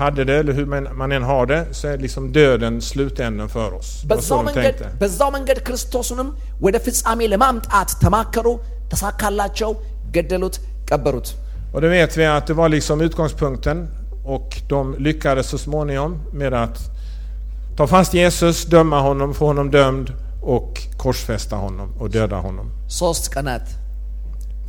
[0.00, 3.68] hade det, eller hur man, man än har det, så är liksom döden slutänden för
[3.78, 3.88] oss.
[4.02, 4.88] Det var በዛው så de መንገድ tänkte.
[5.02, 6.28] በዛው መንገድ ክርስቶስንም
[6.66, 8.46] ወደ ፍጻሜ ለማምጣት ተማከሩ
[8.92, 9.70] ተሳካላቸው
[10.16, 10.56] ገደሉት
[10.90, 11.28] ቀበሩት
[11.74, 13.78] Och då vet vi att det var liksom utgångspunkten
[14.24, 16.76] och de lyckades så småningom med att
[17.76, 20.06] ta fast Jesus, döma honom, få honom dömd
[20.42, 20.70] och
[21.02, 22.66] korsfästa honom och döda honom.
[23.00, 23.66] ሶስት ቀናት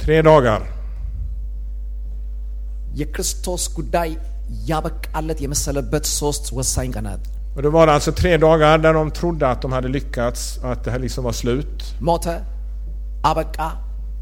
[0.04, 0.62] Tre dagar.
[3.00, 4.10] የክርስቶስ ጉዳይ
[4.70, 7.24] ያበቃለት የመሰለበት ሶስት ወሳኝ ቀናት
[7.56, 10.84] Och då var det alltså tre dagar där de trodde att de hade lyckats, att
[10.84, 11.76] det här liksom var slut.
[12.10, 12.26] ሞተ
[13.30, 13.58] አበቃ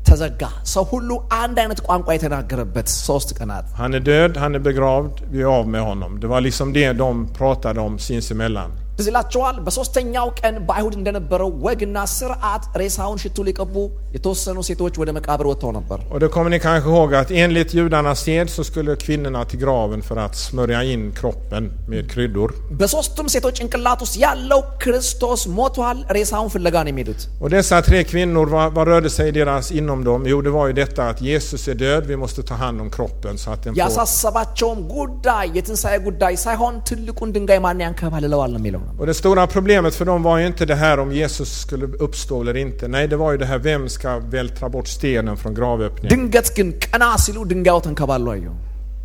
[0.08, 1.10] ተዘጋ ሰው ሁሉ
[1.42, 5.66] አንድ አይነት ቋንቋ የተናገረበት ሶስት ቀናት Han är död, han är begravd, vi är av
[5.76, 6.12] med honom.
[6.22, 8.72] Det var liksom det de pratade om sinsemellan.
[9.00, 13.76] ትዝ ይላቸዋል በሶስተኛው ቀን በአይሁድ እንደነበረው ወግና ስርዓት ሬሳውን ሽቱ ሊቀቡ
[14.16, 18.20] የተወሰኑ ሴቶች ወደ መቃብር ወጥተው ነበር Och då kommer ni kanske ihåg att enligt judarnas
[18.26, 22.50] sed så skulle kvinnorna till graven för att smörja in kroppen med kryddor.
[22.82, 28.46] በሶስቱም ሴቶች ጭንቅላት ውስጥ ያለው ክርስቶስ ሞቷል ሬሳውን ፍለጋ ነው የሚሄዱት Och dessa tre kvinnor,
[28.56, 30.22] vad, vad rörde sig i deras inom dem?
[30.34, 33.34] Jo, det var ju detta att Jesus är död, vi måste ta hand om kroppen
[33.38, 33.80] så att den får...
[33.84, 39.48] ያሳሰባቸውም ጉዳይ የትንሣኤ ጉዳይ ሳይሆን ትልቁን ድንጋይ ማን ያንከባልለዋል ነው የሚለው ነው Och det stora
[39.48, 42.88] problemet för dem var ju inte det här om Jesus skulle uppstå eller inte.
[42.88, 46.12] Nej, det var ju det här, vem ska vältra bort stenen från gravöppningen?
[46.14, 48.48] ድንገት ግን ቀና ሲሉ ድንጋዩ ተንከባሎ አዩ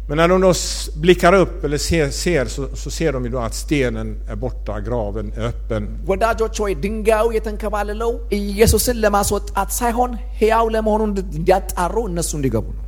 [0.09, 3.31] Men när de då s- blickar upp eller ser, ser så, så ser de ju
[3.35, 5.83] då att stenen är borta, graven är öppen.
[6.11, 12.83] ወዳጆች ወይ ድንጋዩ የተንከባልለው ኢየሱስን ለማስወጣት ሳይሆን ሕያው ለመሆኑ እንዲያጣሩ እነሱ እንዲገቡ ነው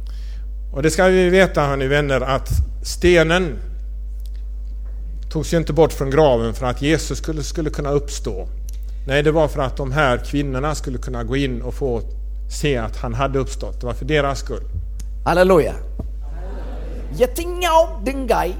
[0.74, 2.48] Och det ska vi veta hörni vänner att
[2.94, 3.44] stenen
[5.30, 8.48] togs ju inte bort från graven för att Jesus skulle, skulle kunna uppstå.
[9.06, 12.02] Nej, det var för att de här kvinnorna skulle kunna gå in och få
[12.60, 13.80] se att han hade uppstått.
[13.80, 14.64] Det var för deras skull.
[15.28, 15.68] ሃሌሉያ
[17.20, 18.50] የትኛውም ድንጋይ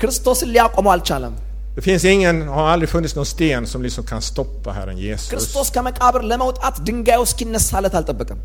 [0.00, 1.34] ክርስቶስን ሊያቆመው አልቻለም
[1.76, 5.30] Det finns ingen, har aldrig funnits någon sten som liksom kan stoppa Herren Jesus.
[5.32, 8.38] ክርስቶስ ከመቃብር ለመውጣት ድንጋዩ እስኪነሳለት አልጠበቅም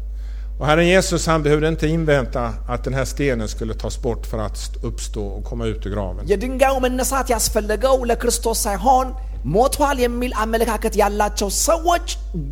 [0.60, 2.44] Och Herren Jesus han behövde inte invänta
[2.74, 5.92] att den här stenen skulle tas bort för att st- uppstå och komma ut ur
[5.96, 6.24] graven.
[6.32, 9.08] የድንጋዩ መነሳት ያስፈለገው ለክርስቶስ ሳይሆን
[9.56, 12.08] ሞቷል የሚል አመለካከት ያላቸው ሰዎች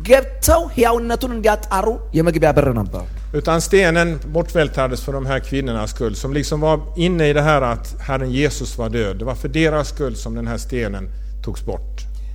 [0.08, 1.86] ገብተው ሕያውነቱን እንዲያጣሩ
[2.18, 3.04] የመግቢያ በር ነበር
[3.40, 7.62] Utan stenen bortvältrades för de här kvinnornas skull som liksom var inne i det här
[7.62, 9.18] att Herren Jesus var död.
[9.18, 11.04] Det var för deras skull som den här stenen
[11.44, 11.92] togs bort.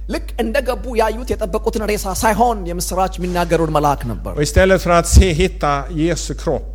[0.09, 5.07] ልክ እንደ ገቡ ያዩት የጠበቁትን ሬሳ ሳይሆን የምስራች የሚናገሩን መልአክ ነበር Och istället för att
[5.15, 6.69] se, hitta Jesu kropp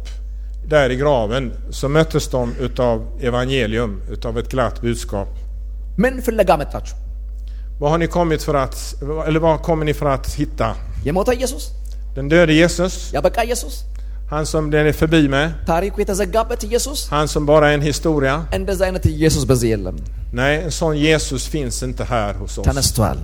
[0.73, 5.29] där i graven så möttes de utav evangelium, utav ett glatt budskap.
[6.03, 6.97] ምን ፍለጋ መጣችሁ
[7.81, 8.77] Vad har ni kommit för att,
[9.27, 10.69] eller vad kommer ni för att hitta?
[11.07, 11.65] የሞተ ኢየሱስ
[12.17, 13.75] Den döde Jesus, ያበቃ ኢየሱስ
[14.33, 18.35] han som den är förbi med, ታሪኩ የተዘጋበት ኢየሱስ han som bara är en historia.
[18.59, 19.97] እንደዚ አይነት ኢየሱስ በዚህ የለም
[20.41, 22.67] Nej, en sån Jesus finns inte här hos oss.
[22.69, 23.19] ተነስቷል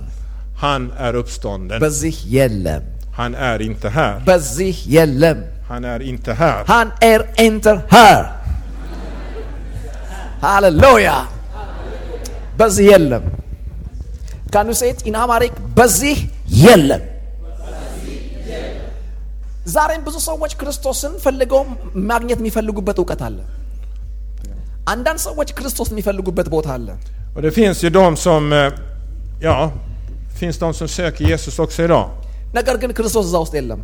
[0.63, 1.79] Han är uppstånden.
[1.85, 2.83] በዚህ የለም
[3.19, 4.15] Han är inte här.
[4.29, 5.39] በዚህ የለም
[5.71, 6.59] Han är inte här.
[6.73, 8.21] Han är inte här.
[10.45, 11.09] ሃሌሉያ
[12.59, 13.23] በዚህ የለም
[14.53, 16.17] ካን ዩ ሴት ኢን አማሪክ በዚህ
[16.65, 17.03] የለም
[19.75, 21.61] ዛሬም ብዙ ሰዎች ክርስቶስን ፈልገው
[22.11, 23.37] ማግኘት የሚፈልጉበት እውቀት አለ
[24.93, 26.87] አንዳንድ ሰዎች ክርስቶስ የሚፈልጉበት ቦታ አለ
[27.35, 28.69] Och det finns ju de som, eh,
[29.41, 29.55] ja,
[30.39, 32.05] finns de som söker Jesus också idag.
[32.57, 33.81] ነገር ግን ክርስቶስ እዛ ውስጥ የለም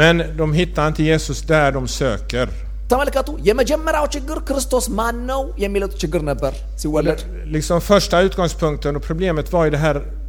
[0.00, 2.46] Men de hittar inte Jesus där de söker.
[2.92, 7.20] ተመልከቱ የመጀመሪያው ችግር ክርስቶስ ማን ነው የሚለው ችግር ነበር ሲወለድ
[7.56, 10.19] Liksom första utgångspunkten och problemet var ju det här vad-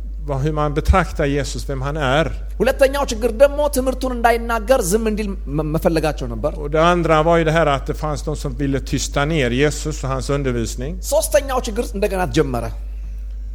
[0.43, 2.25] hur man betraktar Jesus, vem han är.
[2.61, 7.43] ሁለተኛው ችግር ደግሞ ትምህርቱን እንዳይናገር ዝም እንዲል መ- መፈለጋቸው ነበር Och det andra var ju
[7.49, 10.93] det här att det fanns de som ville tysta ner Jesus och hans undervisning.
[11.13, 12.65] ሶስተኛው ችግር እንደገና ተጀመረ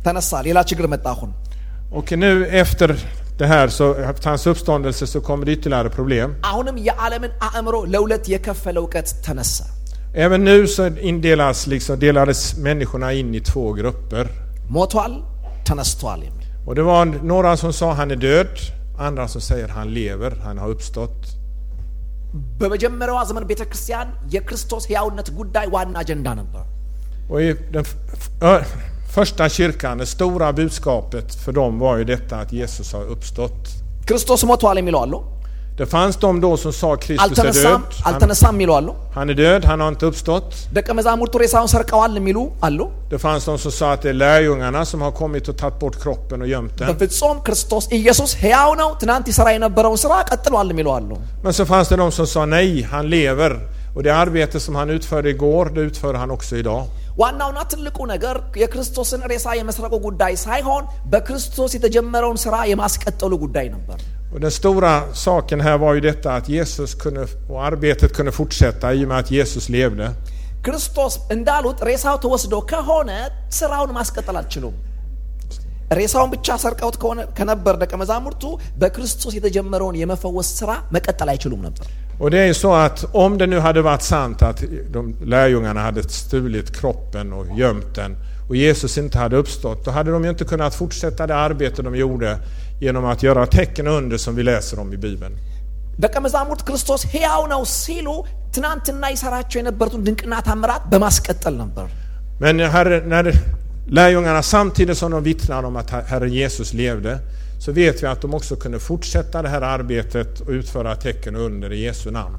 [0.06, 1.32] ተነሳ ሌላ ችግር መጣ አሁን
[1.98, 2.30] Och nu
[2.64, 2.90] efter
[3.40, 6.28] det här, så, efter hans uppståndelse, så kommer det ytterligare problem.
[6.50, 9.56] አሁንም የዓለምን አእምሮ ለሁለት የከፈለ እውቀት ተነሳ
[10.24, 14.24] Även nu så indelas, liksom, delades människorna in i två grupper.
[14.76, 15.12] ሞቷል
[15.68, 16.35] ተነስቷል የሚል
[16.66, 18.54] Och det var några som sa han är död,
[18.98, 21.18] andra som säger han lever, han har uppstått.
[22.60, 26.64] በመጀመሪያዋ ዘመን ቤተ ክርስቲያን የክርስቶስ ሕያውነት ጉዳይ ዋና አጀንዳ ነበር
[27.30, 28.64] Och i den f- f- ö-
[29.08, 33.60] första kyrkan, det stora budskapet för dem var ju detta att Jesus har uppstått.
[34.08, 35.20] ክርስቶስ ሞቷል የሚለው አለው
[35.76, 37.92] Det fanns de då som sa Kristus är አልተነሳም död.
[37.96, 40.48] Han, አልተነሳም የሚሉ አሉ። han är död, han har inte uppstått.
[40.76, 42.78] ደቀ መዛሙርቱ ሬሳውን ሰርቀዋል የሚሉ አሉ።
[43.12, 45.96] Det fanns de som sa att det är lärjungarna som har kommit och tagit bort
[46.02, 46.86] kroppen och gömt den.
[46.90, 51.10] በፍጹም ክርስቶስ ኢየሱስ ሕያው ነው፣ ትናንት ይሰራ የነበረውን ስራ ቀጥሏል የሚሉ አሉ።
[51.44, 53.52] Men så fanns det de som sa nej, han lever.
[53.96, 56.82] Och det arbete som han utförde igår, det utför han också idag.
[57.20, 63.98] ዋናውና ትልቁ ነገር የክርስቶስን ሬሳ የመስረቁ ጉዳይ ሳይሆን በክርስቶስ የተጀመረውን ስራ የማስቀጠሉ ጉዳይ ነበር።
[64.32, 68.94] Och den stora saken här var ju detta att Jesus kunde, och arbetet kunde fortsätta
[68.94, 70.06] i och med att Jesus levde.
[70.66, 73.10] ክርስቶስ እንዳሉት ሬሳው ተወስዶ ከሆነ
[73.58, 74.74] ስራውን ማስቀጠል አልችሉም።
[75.98, 78.44] ሬሳውን ብቻ ሰርቀውት ከሆነ ከነበር ደቀ መዛሙርቱ
[78.80, 81.86] በክርስቶስ የተጀመረውን የመፈወስ ስራ መቀጠል አይችሉም ነበር።
[82.22, 84.58] Och det är ju så att om det nu hade varit sant att
[84.94, 88.12] de lärjungarna hade stulit kroppen och gömt den
[88.48, 91.96] och Jesus inte hade uppstått, då hade de ju inte kunnat fortsätta det arbete de
[91.96, 92.38] gjorde
[92.80, 95.34] genom att göra tecken och under som vi läser om i Bibeln.
[96.02, 98.08] ደቀ መዛሙርት ክርስቶስ ሕያው ነው ሲሉ
[98.54, 101.86] ትናንትና ይሰራቸው የነበሩትን ድንቅና ታምራት በማስቀጠል ነበር።
[102.44, 103.26] Men herre, när
[103.98, 107.12] lärjungarna samtidigt som de vittnade om att Herren Jesus levde
[107.64, 111.42] så vet vi att de också kunde fortsätta det här arbetet och utföra tecken och
[111.42, 112.36] under i Jesu namn.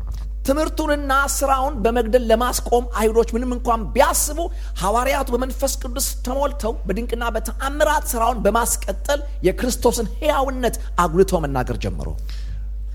[0.47, 4.39] ትምህርቱንና ስራውን በመግደል ለማስቆም አይሁዶች ምንም እንኳን ቢያስቡ
[4.82, 12.08] ሐዋርያቱ በመንፈስ ቅዱስ ተሞልተው በድንቅና በተአምራት ስራውን በማስቀጠል የክርስቶስን ሕያውነት አጉልቶ መናገር ጀመሩ።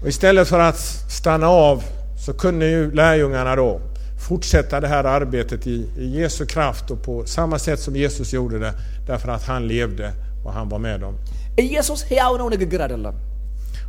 [0.02, 0.80] Och istället för att
[1.16, 1.78] stanna av
[2.24, 3.70] så kunde ju lärjungarna då
[4.18, 8.58] fortsätta det här arbetet i, i Jesu kraft och på samma sätt som Jesus gjorde
[8.58, 8.72] det
[9.06, 10.06] därför att han levde
[10.44, 11.14] och han var med dem.
[11.64, 13.16] ኢየሱስ ሕያው ነው ንግግር አይደለም።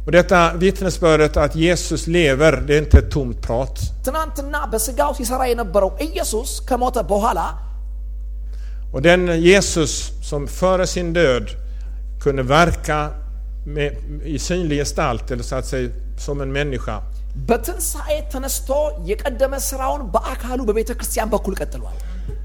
[0.07, 3.79] och detta vittnesbördet att Jesus lever, det är inte ett tomt prat.
[8.93, 11.49] Och den Jesus som före sin död
[12.23, 13.11] kunde verka
[13.67, 17.03] med, i synlig gestalt, eller så att säga som en människa.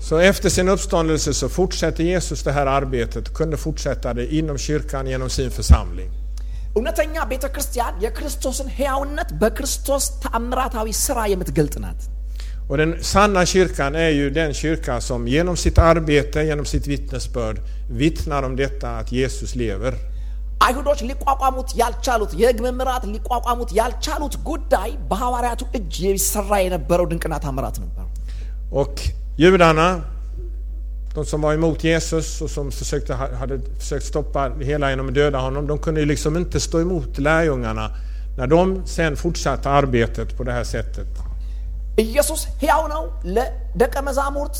[0.02, 5.08] Så efter sin uppståndelse så fortsätter Jesus det här arbetet, kunde fortsätta det inom kyrkan
[5.08, 6.18] genom sin församling.
[6.75, 12.01] እውነተኛ ቤተ ክርስቲያን የክርስቶስን ሕያውነት በክርስቶስ ተአምራታዊ ስራ የምትገልጥ ናት።
[12.69, 17.58] Och den sanna kyrkan är ju den kyrka som genom sitt arbete, genom sitt vittnesbörd
[18.01, 19.93] vittnar om detta att Jesus lever.
[20.62, 28.05] አይሁዶች ሊቋቋሙት ያልቻሉት የሕግ መምህራት ሊቋቋሙት ያልቻሉት ጉዳይ በሐዋርያቱ እጅ የሚሰራ የነበረው ድንቅና ታምራት ነበር።
[28.71, 28.95] Och
[29.38, 29.88] judarna,
[31.14, 35.14] de som var emot Jesus och som försökte, hade försökt stoppa det hela genom att
[35.14, 37.90] döda honom, de kunde ju liksom inte stå emot lärjungarna
[38.38, 41.09] när de sen fortsatte arbetet på det här sättet.
[42.05, 43.03] ኢየሱስ ሕያው ነው
[43.35, 44.57] ለደቀ መዛሙርት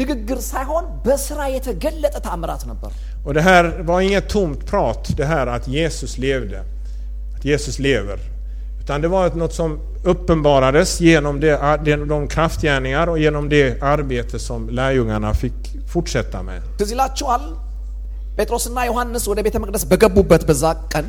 [0.00, 2.90] ንግግር ሳይሆን በስራ የተገለጠ ታምራት ነበር።
[3.26, 6.58] Och det här var inget tomt prat, det här att Jesus levde,
[7.36, 8.18] att Jesus lever.
[8.86, 9.70] Utan det var något som
[10.04, 11.56] uppenbarades genom det,
[12.14, 15.58] de kraftgärningar och genom det arbete som lärjungarna fick
[15.92, 16.60] fortsätta med.
[16.80, 17.42] ትዝ ይላችኋል
[18.38, 21.06] ጴጥሮስና ዮሐንስ ወደ ቤተ መቅደስ በገቡበት በዛ ቀን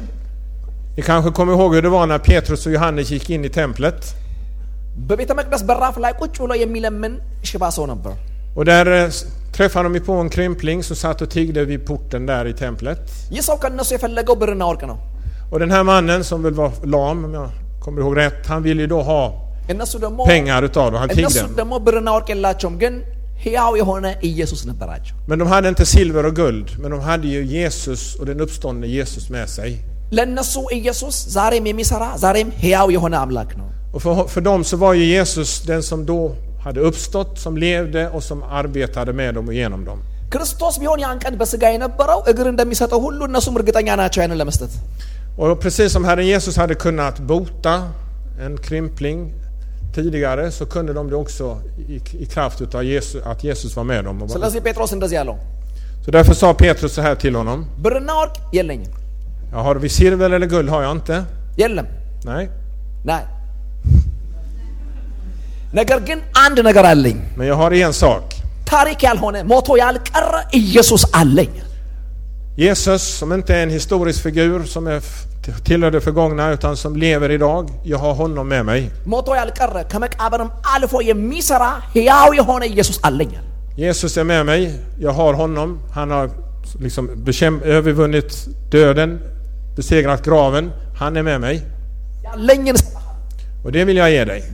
[0.97, 3.99] Ni kanske kommer ihåg hur det var när Petrus och Johannes gick in i templet.
[5.09, 7.13] በቤተ መቅደስ በራፍ ላይ ቁጭ ብሎ የሚለምን
[7.49, 8.13] ሽባ ሰው ነበር።
[8.57, 9.07] Och där eh,
[9.57, 13.03] träffade de ju på en krympling som satt och tiggde vid porten där i templet.
[13.35, 14.99] ይህ ሰው ከእነሱ የፈለገው ብርና ወርቅ ነው።
[15.51, 17.49] Och den här mannen som väl var lam, om jag
[17.87, 19.21] kommer ihåg rätt, han ville ju då ha
[19.73, 20.97] እነሱ ደግሞ pengar utav det.
[20.97, 21.57] Han እነሱ tiggde.
[21.59, 22.93] ደግሞ ብርና ወርቅ የላቸውም፣ ግን
[23.43, 27.41] ሕያው የሆነ ኢየሱስ ነበራቸው። Men de hade inte silver och guld, men de hade ju
[27.55, 29.69] Jesus och den uppståndne Jesus med sig.
[30.17, 34.93] ለእነሱ ኢየሱስ ዛሬም የሚሰራ ዛሬም ሕያው የሆነ አምላክ ነው። Och för, för dem så var
[34.93, 36.19] ju Jesus den som då
[36.65, 39.99] hade uppstått, som levde och som arbetade med dem och genom dem.
[40.33, 44.71] ክርስቶስ ቢሆን ያን ቀን በስጋ የነበረው እግር እንደሚሰጠው ሁሉ እነሱም እርግጠኛ ናቸው ያንን ለመስጠት።
[45.37, 47.75] Och precis som Herren Jesus hade kunnat bota
[48.39, 49.19] en krympling
[49.95, 51.45] tidigare så kunde de det också
[51.87, 54.15] i, i kraft utav Jesus, att Jesus var med dem.
[54.21, 55.37] Och var- ስለዚህ ጴጥሮስ እንደዚህ አለው፣
[56.05, 57.59] Så därför sa Petrus så här till honom.
[57.79, 58.91] ብርና ወርቅ የለኝም።
[59.51, 61.17] Jag har vi silver eller guld har jag inte.
[61.59, 61.87] የለም
[62.25, 62.43] Nej,
[63.05, 63.23] ናይ
[65.79, 68.25] ነገር ግን አንድ ነገር አለኝ። men jag har en sak.
[68.71, 71.51] ታሪክ ያልሆነ ሞቶ ያልቀረ ኢየሱስ አለኝ።
[72.58, 75.02] Jesus som inte är en historisk figur som är
[75.64, 77.70] tillhör det förgångna utan som lever idag.
[77.84, 78.90] Jag har honom med mig.
[83.76, 84.80] Jesus är med mig.
[85.00, 85.78] Jag har honom.
[85.94, 86.30] Han har
[86.80, 89.20] liksom övervunnit döden,
[89.76, 90.72] besegrat graven.
[90.96, 91.66] Han är med mig.
[93.64, 94.44] Och det vill jag ge dig.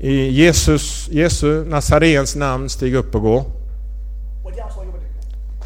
[0.00, 3.57] I Jesus, Jesu Nazarens namn, stig upp och gå.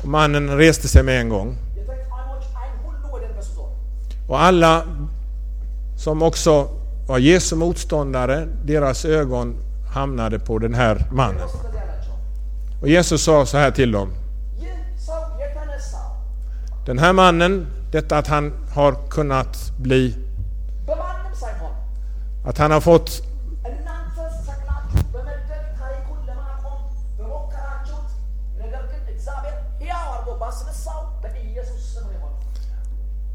[0.04, 1.56] Mannen reste sig med en gång.
[4.28, 4.82] Och alla
[5.96, 6.68] som också
[7.08, 9.56] var Jesu motståndare, deras ögon
[9.94, 11.48] hamnade på den här mannen.
[12.80, 14.12] Och Jesus sa så här till dem.
[16.86, 20.14] Den här mannen, detta att han har kunnat bli...
[22.44, 23.22] Att han har fått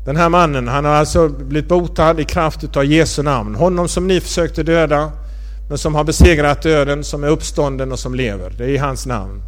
[0.08, 3.56] Den här mannen, han har alltså blivit botad i kraft utav Jesu namn.
[3.56, 5.12] Honom som ni försökte döda,
[5.70, 8.54] men som har besegrat döden, som är uppstånden och som lever.
[8.58, 9.42] Det är i hans namn.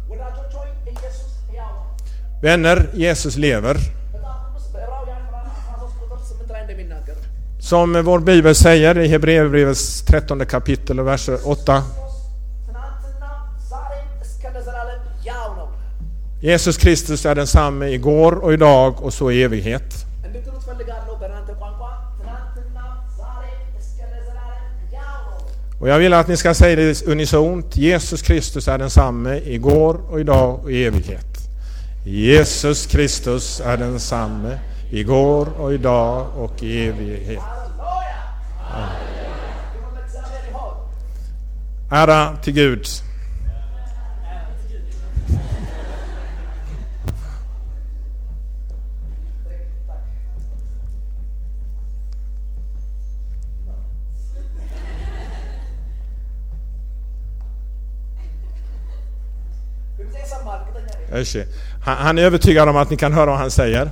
[2.42, 3.76] Vänner, Jesus lever.
[7.60, 11.82] Som vår bibel säger i Hebreerbrevets 13 kapitel och vers 8.
[16.40, 20.09] Jesus Kristus är densamme igår och idag och så i evighet.
[20.79, 21.81] እንድትሉ ትፈልጋለሁ በእናንተ ቋንቋ
[22.17, 22.77] ትናንትና
[23.19, 25.39] ዛሬም እስከ ለዘላለም ያው ነው።
[25.81, 27.67] Och jag vill att ni ska säga det unisont.
[27.87, 31.31] Jesus Kristus är densamme igår och idag och i evighet.
[32.27, 34.53] Jesus Kristus är densamme
[35.01, 36.11] igår och idag
[36.43, 37.43] och i evighet.
[37.43, 38.13] ሃሌሉያ
[39.73, 40.75] ክብር ለእግዚአብሔር ይሁን።
[42.01, 42.83] Ära till Gud.
[61.84, 63.90] Han, han är övertygad om att ni kan höra vad han säger.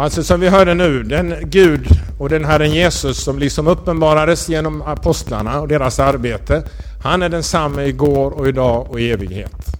[0.00, 4.82] Alltså som vi hörde nu, den Gud och den Herren Jesus som liksom uppenbarades genom
[4.82, 6.62] apostlarna och deras arbete,
[7.02, 9.79] han är densamme igår och idag och i evighet.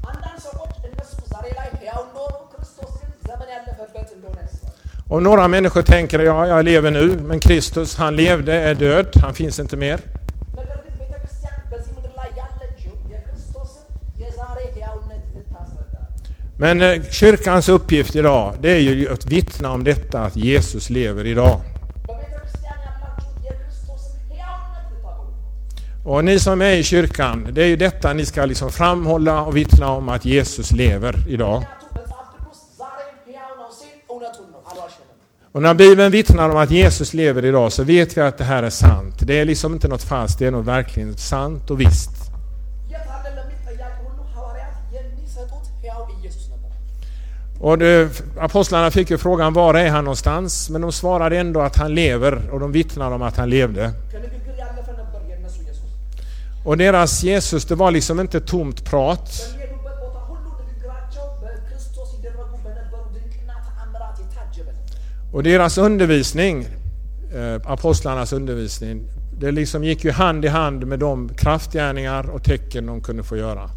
[5.10, 9.34] Och några människor tänker ja, jag lever nu, men Kristus han levde, är död, han
[9.34, 10.00] finns inte mer.
[16.58, 21.26] Men eh, kyrkans uppgift idag, det är ju att vittna om detta att Jesus lever
[21.26, 21.60] idag.
[26.04, 29.56] Och ni som är i kyrkan, det är ju detta ni ska liksom framhålla och
[29.56, 31.64] vittna om att Jesus lever idag.
[35.52, 38.62] Och när Bibeln vittnar om att Jesus lever idag så vet vi att det här
[38.62, 39.14] är sant.
[39.18, 42.10] Det är liksom inte något falskt, det är nog verkligen sant och visst.
[47.60, 50.70] Och det, apostlarna fick ju frågan var är han någonstans?
[50.70, 53.92] Men de svarade ändå att han lever och de vittnar om att han levde.
[56.64, 59.56] Och deras Jesus, det var liksom inte tomt prat.
[65.32, 66.66] Och deras undervisning,
[67.34, 72.86] eh, apostlarnas undervisning, det liksom gick ju hand i hand med de kraftgärningar och tecken
[72.86, 73.70] de kunde få göra.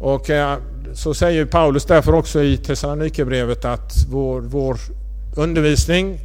[0.00, 0.58] Och eh,
[0.92, 4.76] så säger Paulus därför också i Thessalonikerbrevet att vår, vår
[5.36, 6.18] undervisning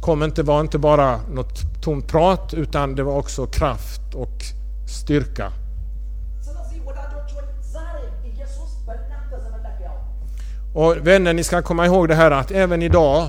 [0.00, 4.42] kom inte, var inte bara något tomt prat utan det var också kraft och
[4.88, 5.52] styrka.
[10.74, 13.28] Och vänner, ni ska komma ihåg det här att även idag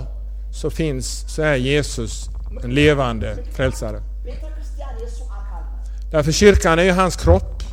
[0.53, 2.29] så finns, så är Jesus
[2.63, 4.01] en levande frälsare.
[6.11, 7.63] Därför kyrkan är ju hans kropp.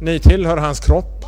[0.00, 1.24] Ni tillhör hans kropp.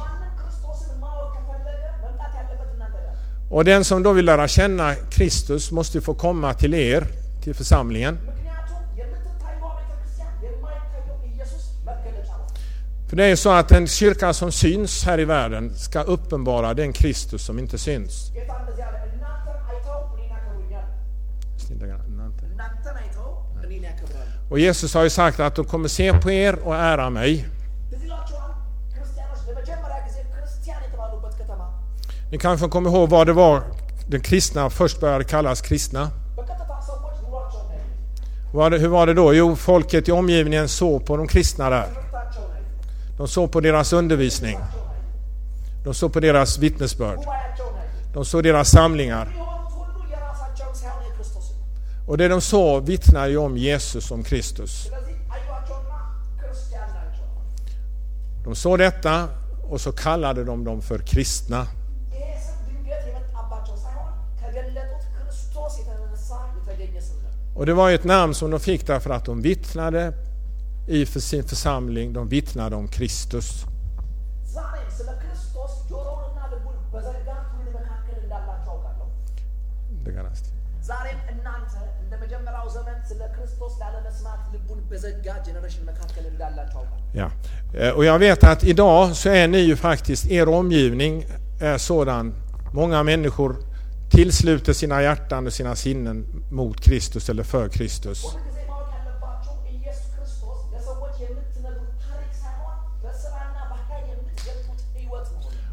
[3.51, 7.07] Och den som då vill lära känna Kristus måste få komma till er,
[7.43, 8.19] till församlingen.
[13.13, 16.93] För det är så att en kyrka som syns här i världen ska uppenbara den
[16.93, 18.31] Kristus som inte syns.
[24.51, 27.49] Och Jesus har ju sagt att de kommer se på er och ära mig.
[32.31, 33.63] Ni kanske kommer ihåg vad det var
[34.09, 36.11] den kristna först började kallas kristna.
[38.55, 39.35] Hur var det då?
[39.35, 42.02] Jo, folket i omgivningen såg på de kristna där.
[43.23, 44.59] De såg på deras undervisning.
[45.85, 47.19] De såg på deras vittnesbörd.
[48.15, 49.29] De såg deras samlingar.
[52.09, 54.89] Och det de såg vittnar ju om Jesus som Kristus.
[58.45, 59.29] De såg detta
[59.71, 61.67] och så kallade de dem för kristna.
[67.55, 70.13] Och det var ett namn som de fick därför att de vittnade
[70.87, 73.65] i för sin församling, de vittnade om Kristus.
[87.15, 87.31] Ja.
[87.79, 91.27] Eh, och jag vet att idag så är ni ju faktiskt, er omgivning
[91.61, 92.35] är sådan,
[92.73, 93.57] många människor
[94.11, 98.37] tillsluter sina hjärtan och sina sinnen mot Kristus eller för Kristus.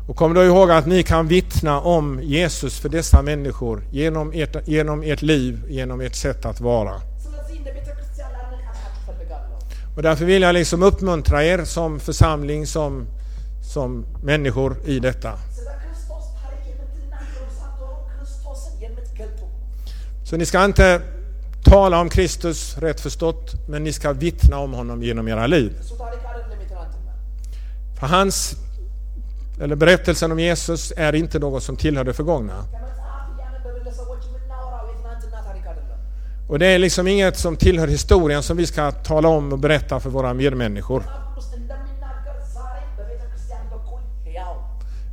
[0.10, 4.68] Och kom då ihåg att ni kan vittna om Jesus för dessa människor genom ert,
[4.68, 6.94] genom ert liv, genom ert sätt att vara.
[9.96, 13.08] Och därför vill jag liksom uppmuntra er som församling, som,
[13.74, 15.34] som människor i detta.
[20.24, 21.02] Så ni ska inte
[21.64, 25.74] tala om Kristus rätt förstått, men ni ska vittna om honom genom era liv.
[28.00, 28.56] För hans
[29.60, 32.64] eller berättelsen om Jesus är inte något som tillhör det förgångna.
[36.50, 40.00] Och det är liksom inget som tillhör historien som vi ska tala om och berätta
[40.00, 41.04] för våra medmänniskor.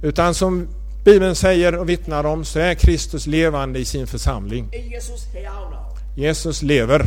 [0.03, 0.69] Utan som
[1.05, 4.71] Bibeln säger och vittnar om så är Kristus levande i sin församling.
[6.17, 7.03] Jesus lever.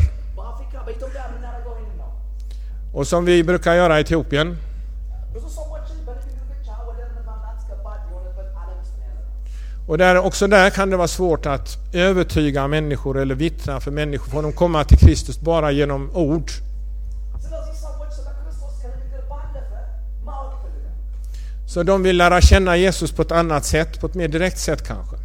[2.94, 4.56] Och som vi brukar göra i Etiopien
[9.90, 14.30] Och där, också där kan det vara svårt att övertyga människor eller vittna för människor,
[14.30, 16.50] Får de komma till Kristus bara genom ord.
[21.66, 24.86] Så de vill lära känna Jesus på ett annat sätt, på ett mer direkt sätt
[24.86, 25.16] kanske.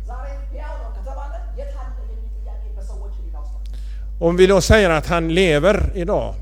[4.20, 6.34] Om vi då säger att han lever idag,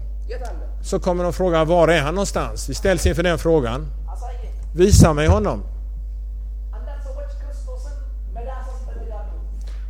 [0.83, 2.69] så kommer de fråga var är han någonstans?
[2.69, 3.87] Vi ställs inför den frågan.
[4.75, 5.72] Visa mig honom.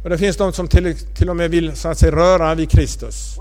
[0.03, 2.69] Och det finns de som till, till och med vill så att säga, röra vid
[2.69, 3.37] Kristus.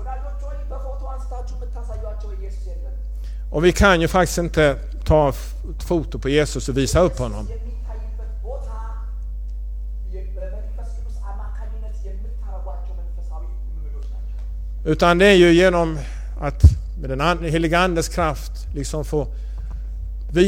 [3.51, 7.47] Och vi kan ju faktiskt inte ta ett foto på Jesus och visa upp honom.
[14.85, 15.99] Utan det är ju genom
[16.41, 16.63] att
[17.01, 19.27] med den heliga Andes kraft liksom få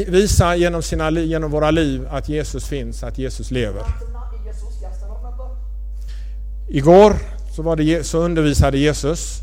[0.07, 3.83] visa genom, sina, genom våra liv att Jesus finns, att Jesus lever.
[6.67, 7.13] Igår
[7.51, 9.41] så, var det, så undervisade Jesus.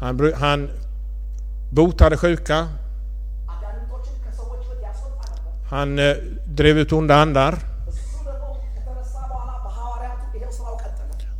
[0.00, 0.70] Han, han
[1.70, 2.68] botade sjuka.
[5.70, 7.58] Han eh, drev ut onda andar.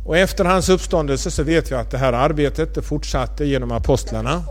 [0.05, 4.43] Och efter hans uppståndelse så vet vi att det här arbetet det fortsatte genom apostlarna.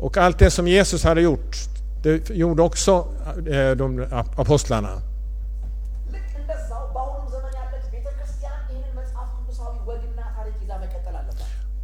[0.00, 1.73] Och allt det som Jesus hade gjort
[2.04, 3.06] det gjorde också
[3.50, 4.88] eh, de apostlarna.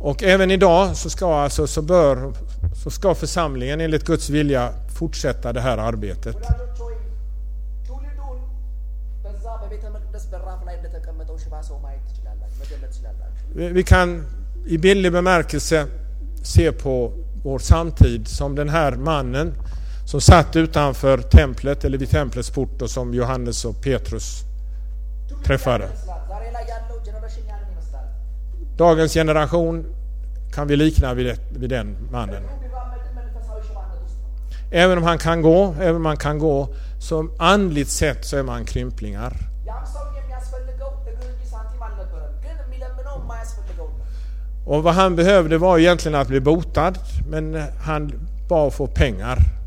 [0.01, 2.33] Och även idag så ska, alltså, så, bör,
[2.75, 6.37] så ska församlingen enligt Guds vilja fortsätta det här arbetet.
[13.55, 14.27] Vi kan
[14.67, 15.87] i billig bemärkelse
[16.43, 17.13] se på
[17.45, 19.55] vår samtid som den här mannen
[20.11, 24.43] som satt utanför templet eller vid templets port och som Johannes och Petrus
[25.45, 25.89] träffade.
[28.77, 29.87] Dagens generation
[30.55, 32.43] kan vi likna vid, den mannen.
[34.71, 36.69] Även om han kan gå, även om han kan gå,
[37.01, 39.37] så andligt sett så är man krymplingar.
[44.67, 46.99] Och vad han behövde var egentligen att bli botad,
[47.29, 49.60] men han bad få pengar.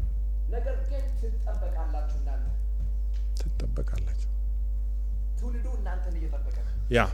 [6.94, 7.08] Ja.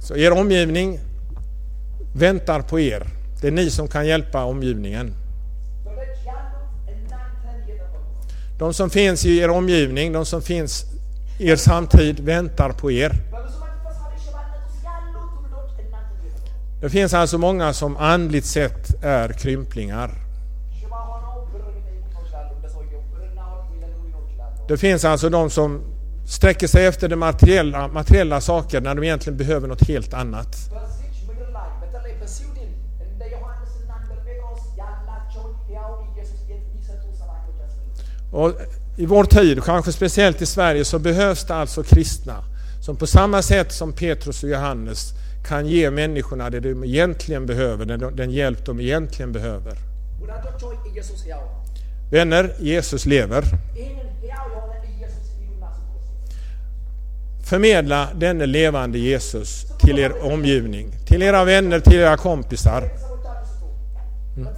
[0.00, 1.00] Så er omgivning
[2.14, 3.06] väntar på er.
[3.40, 5.14] Det är ni som kan hjälpa omgivningen.
[8.58, 10.84] De som finns i er omgivning, de som finns
[11.38, 13.12] i er samtid väntar på er.
[16.80, 20.10] Det finns alltså många som andligt sett är krymplingar.
[24.68, 25.93] Det finns alltså de som
[26.26, 30.56] sträcker sig efter de materiella, materiella saker när de egentligen behöver något helt annat.
[38.32, 38.52] Och
[38.96, 42.44] I vår tid, kanske speciellt i Sverige, så behövs det alltså kristna
[42.80, 45.12] som på samma sätt som Petrus och Johannes
[45.48, 49.78] kan ge människorna det de egentligen behöver, den, den hjälp de egentligen behöver.
[52.10, 53.44] Vänner, Jesus lever.
[57.44, 62.90] Förmedla denne levande Jesus till er omgivning, till era vänner, till era kompisar.
[64.36, 64.48] Mm.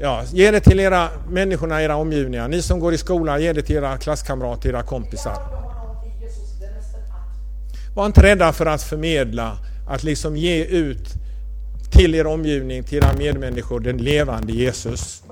[0.00, 2.48] Ja, ge det till era människorna, era omgivningar.
[2.48, 5.36] Ni som går i skolan, ge det till era klasskamrater, era kompisar.
[7.94, 11.08] Var inte rädda för att förmedla, att liksom ge ut
[11.90, 15.22] till er omgivning, till era medmänniskor, den levande Jesus.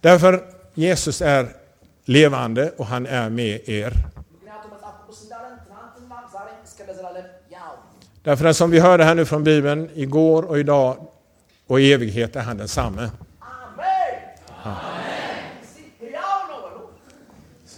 [0.00, 0.42] Därför
[0.74, 1.57] Jesus är
[2.08, 3.92] levande och han är med er.
[8.22, 10.96] Därför att som vi hörde här nu från Bibeln, igår och idag
[11.66, 13.10] och i evighet är han densamme.
[13.40, 14.78] Amen.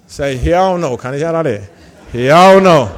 [0.07, 1.68] Säg hiauno, kan ni göra det?
[2.11, 2.89] Hiauno.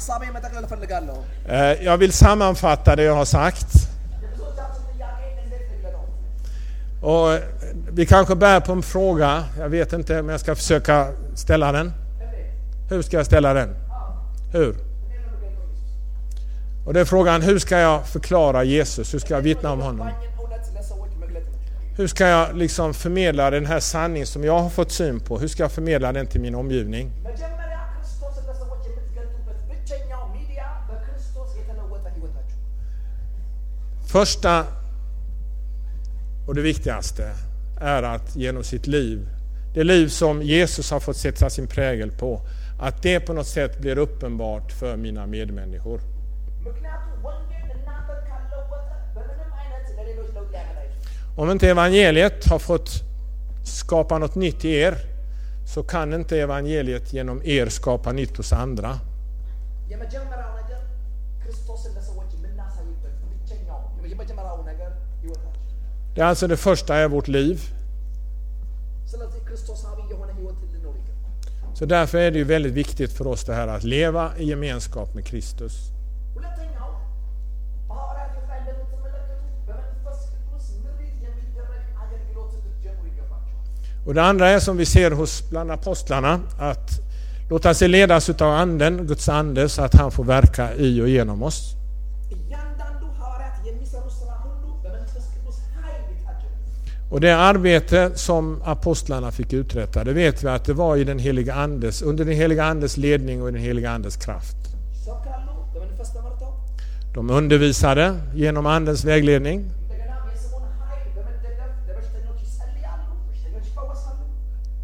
[0.00, 1.16] ሀሳቤን መጠቅለል እፈልጋለሁ።
[1.56, 3.70] Eh, Jag vill sammanfatta det jag har sagt.
[4.22, 6.02] የብዙዎቻችን ጥያቄ እንዴት ልግለ ነው?
[7.10, 7.40] Och eh,
[7.98, 9.30] vi kanske bär på en fråga,
[9.62, 10.96] jag vet inte men jag ska försöka
[11.34, 11.86] ställa den.
[11.86, 12.90] እንዴት?
[12.90, 13.70] Hur ska jag ställa den?
[14.56, 14.70] Hur?
[14.72, 14.82] እንዴት
[15.26, 16.86] ነው የምገልጠው ኢየሱስ?
[16.86, 19.06] Och det är frågan, hur ska jag förklara Jesus?
[19.14, 20.06] Hur ska jag vittna om honom?
[20.08, 21.54] የገባኝን እውነት ለሰዎች መግለጥ ነው።
[21.98, 25.32] Hur ska jag liksom förmedla den här sanningen som jag har fått syn på?
[25.42, 27.06] Hur ska jag förmedla den till min omgivning?
[34.11, 34.65] Första
[36.47, 37.31] och det viktigaste
[37.81, 39.29] är att genom sitt liv,
[39.73, 42.41] det liv som Jesus har fått sätta sin prägel på,
[42.79, 46.01] att det på något sätt blir uppenbart för mina medmänniskor.
[51.37, 52.89] Om inte evangeliet har fått
[53.65, 54.97] skapa något nytt i er
[55.65, 58.99] så kan inte evangeliet genom er skapa nytt hos andra.
[66.15, 67.59] Det är alltså det första i vårt liv.
[71.73, 75.13] Så därför är det ju väldigt viktigt för oss det här att leva i gemenskap
[75.15, 75.91] med Kristus.
[84.05, 86.89] Och det andra är som vi ser hos bland apostlarna att
[87.49, 91.43] låta sig ledas av anden, Guds ande, så att han får verka i och genom
[91.43, 91.80] oss.
[97.11, 101.19] Och det arbete som apostlarna fick uträtta, det vet vi att det var i den
[101.19, 104.55] heliga andes, under den heliga andes ledning och i den heliga andes kraft.
[107.13, 109.71] De undervisade genom andens vägledning.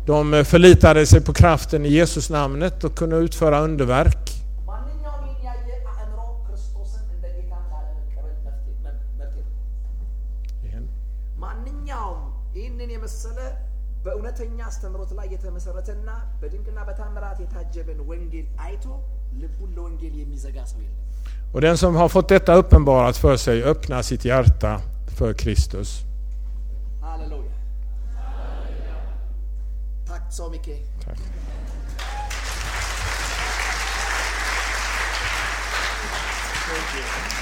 [0.05, 4.26] De förlitade sig på kraften i Jesus namnet och kunde utföra underverk.
[14.36, 16.08] በእውነተኛ አስተምህሮት ላይ የተመሰረተና
[16.40, 18.84] በድንቅና በታምራት የታጀበን ወንጌል አይቶ
[19.40, 20.98] ልቡን ለወንጌል የሚዘጋ ሰው የለም።
[21.54, 24.72] Och den som har fått detta uppenbarat för sig öppnar sitt hjärta
[25.18, 25.90] för Kristus.
[27.02, 27.52] ሃሌሉያ
[30.08, 30.80] ታክ så mycket.
[31.04, 31.20] Tack.
[36.66, 37.35] Thank you.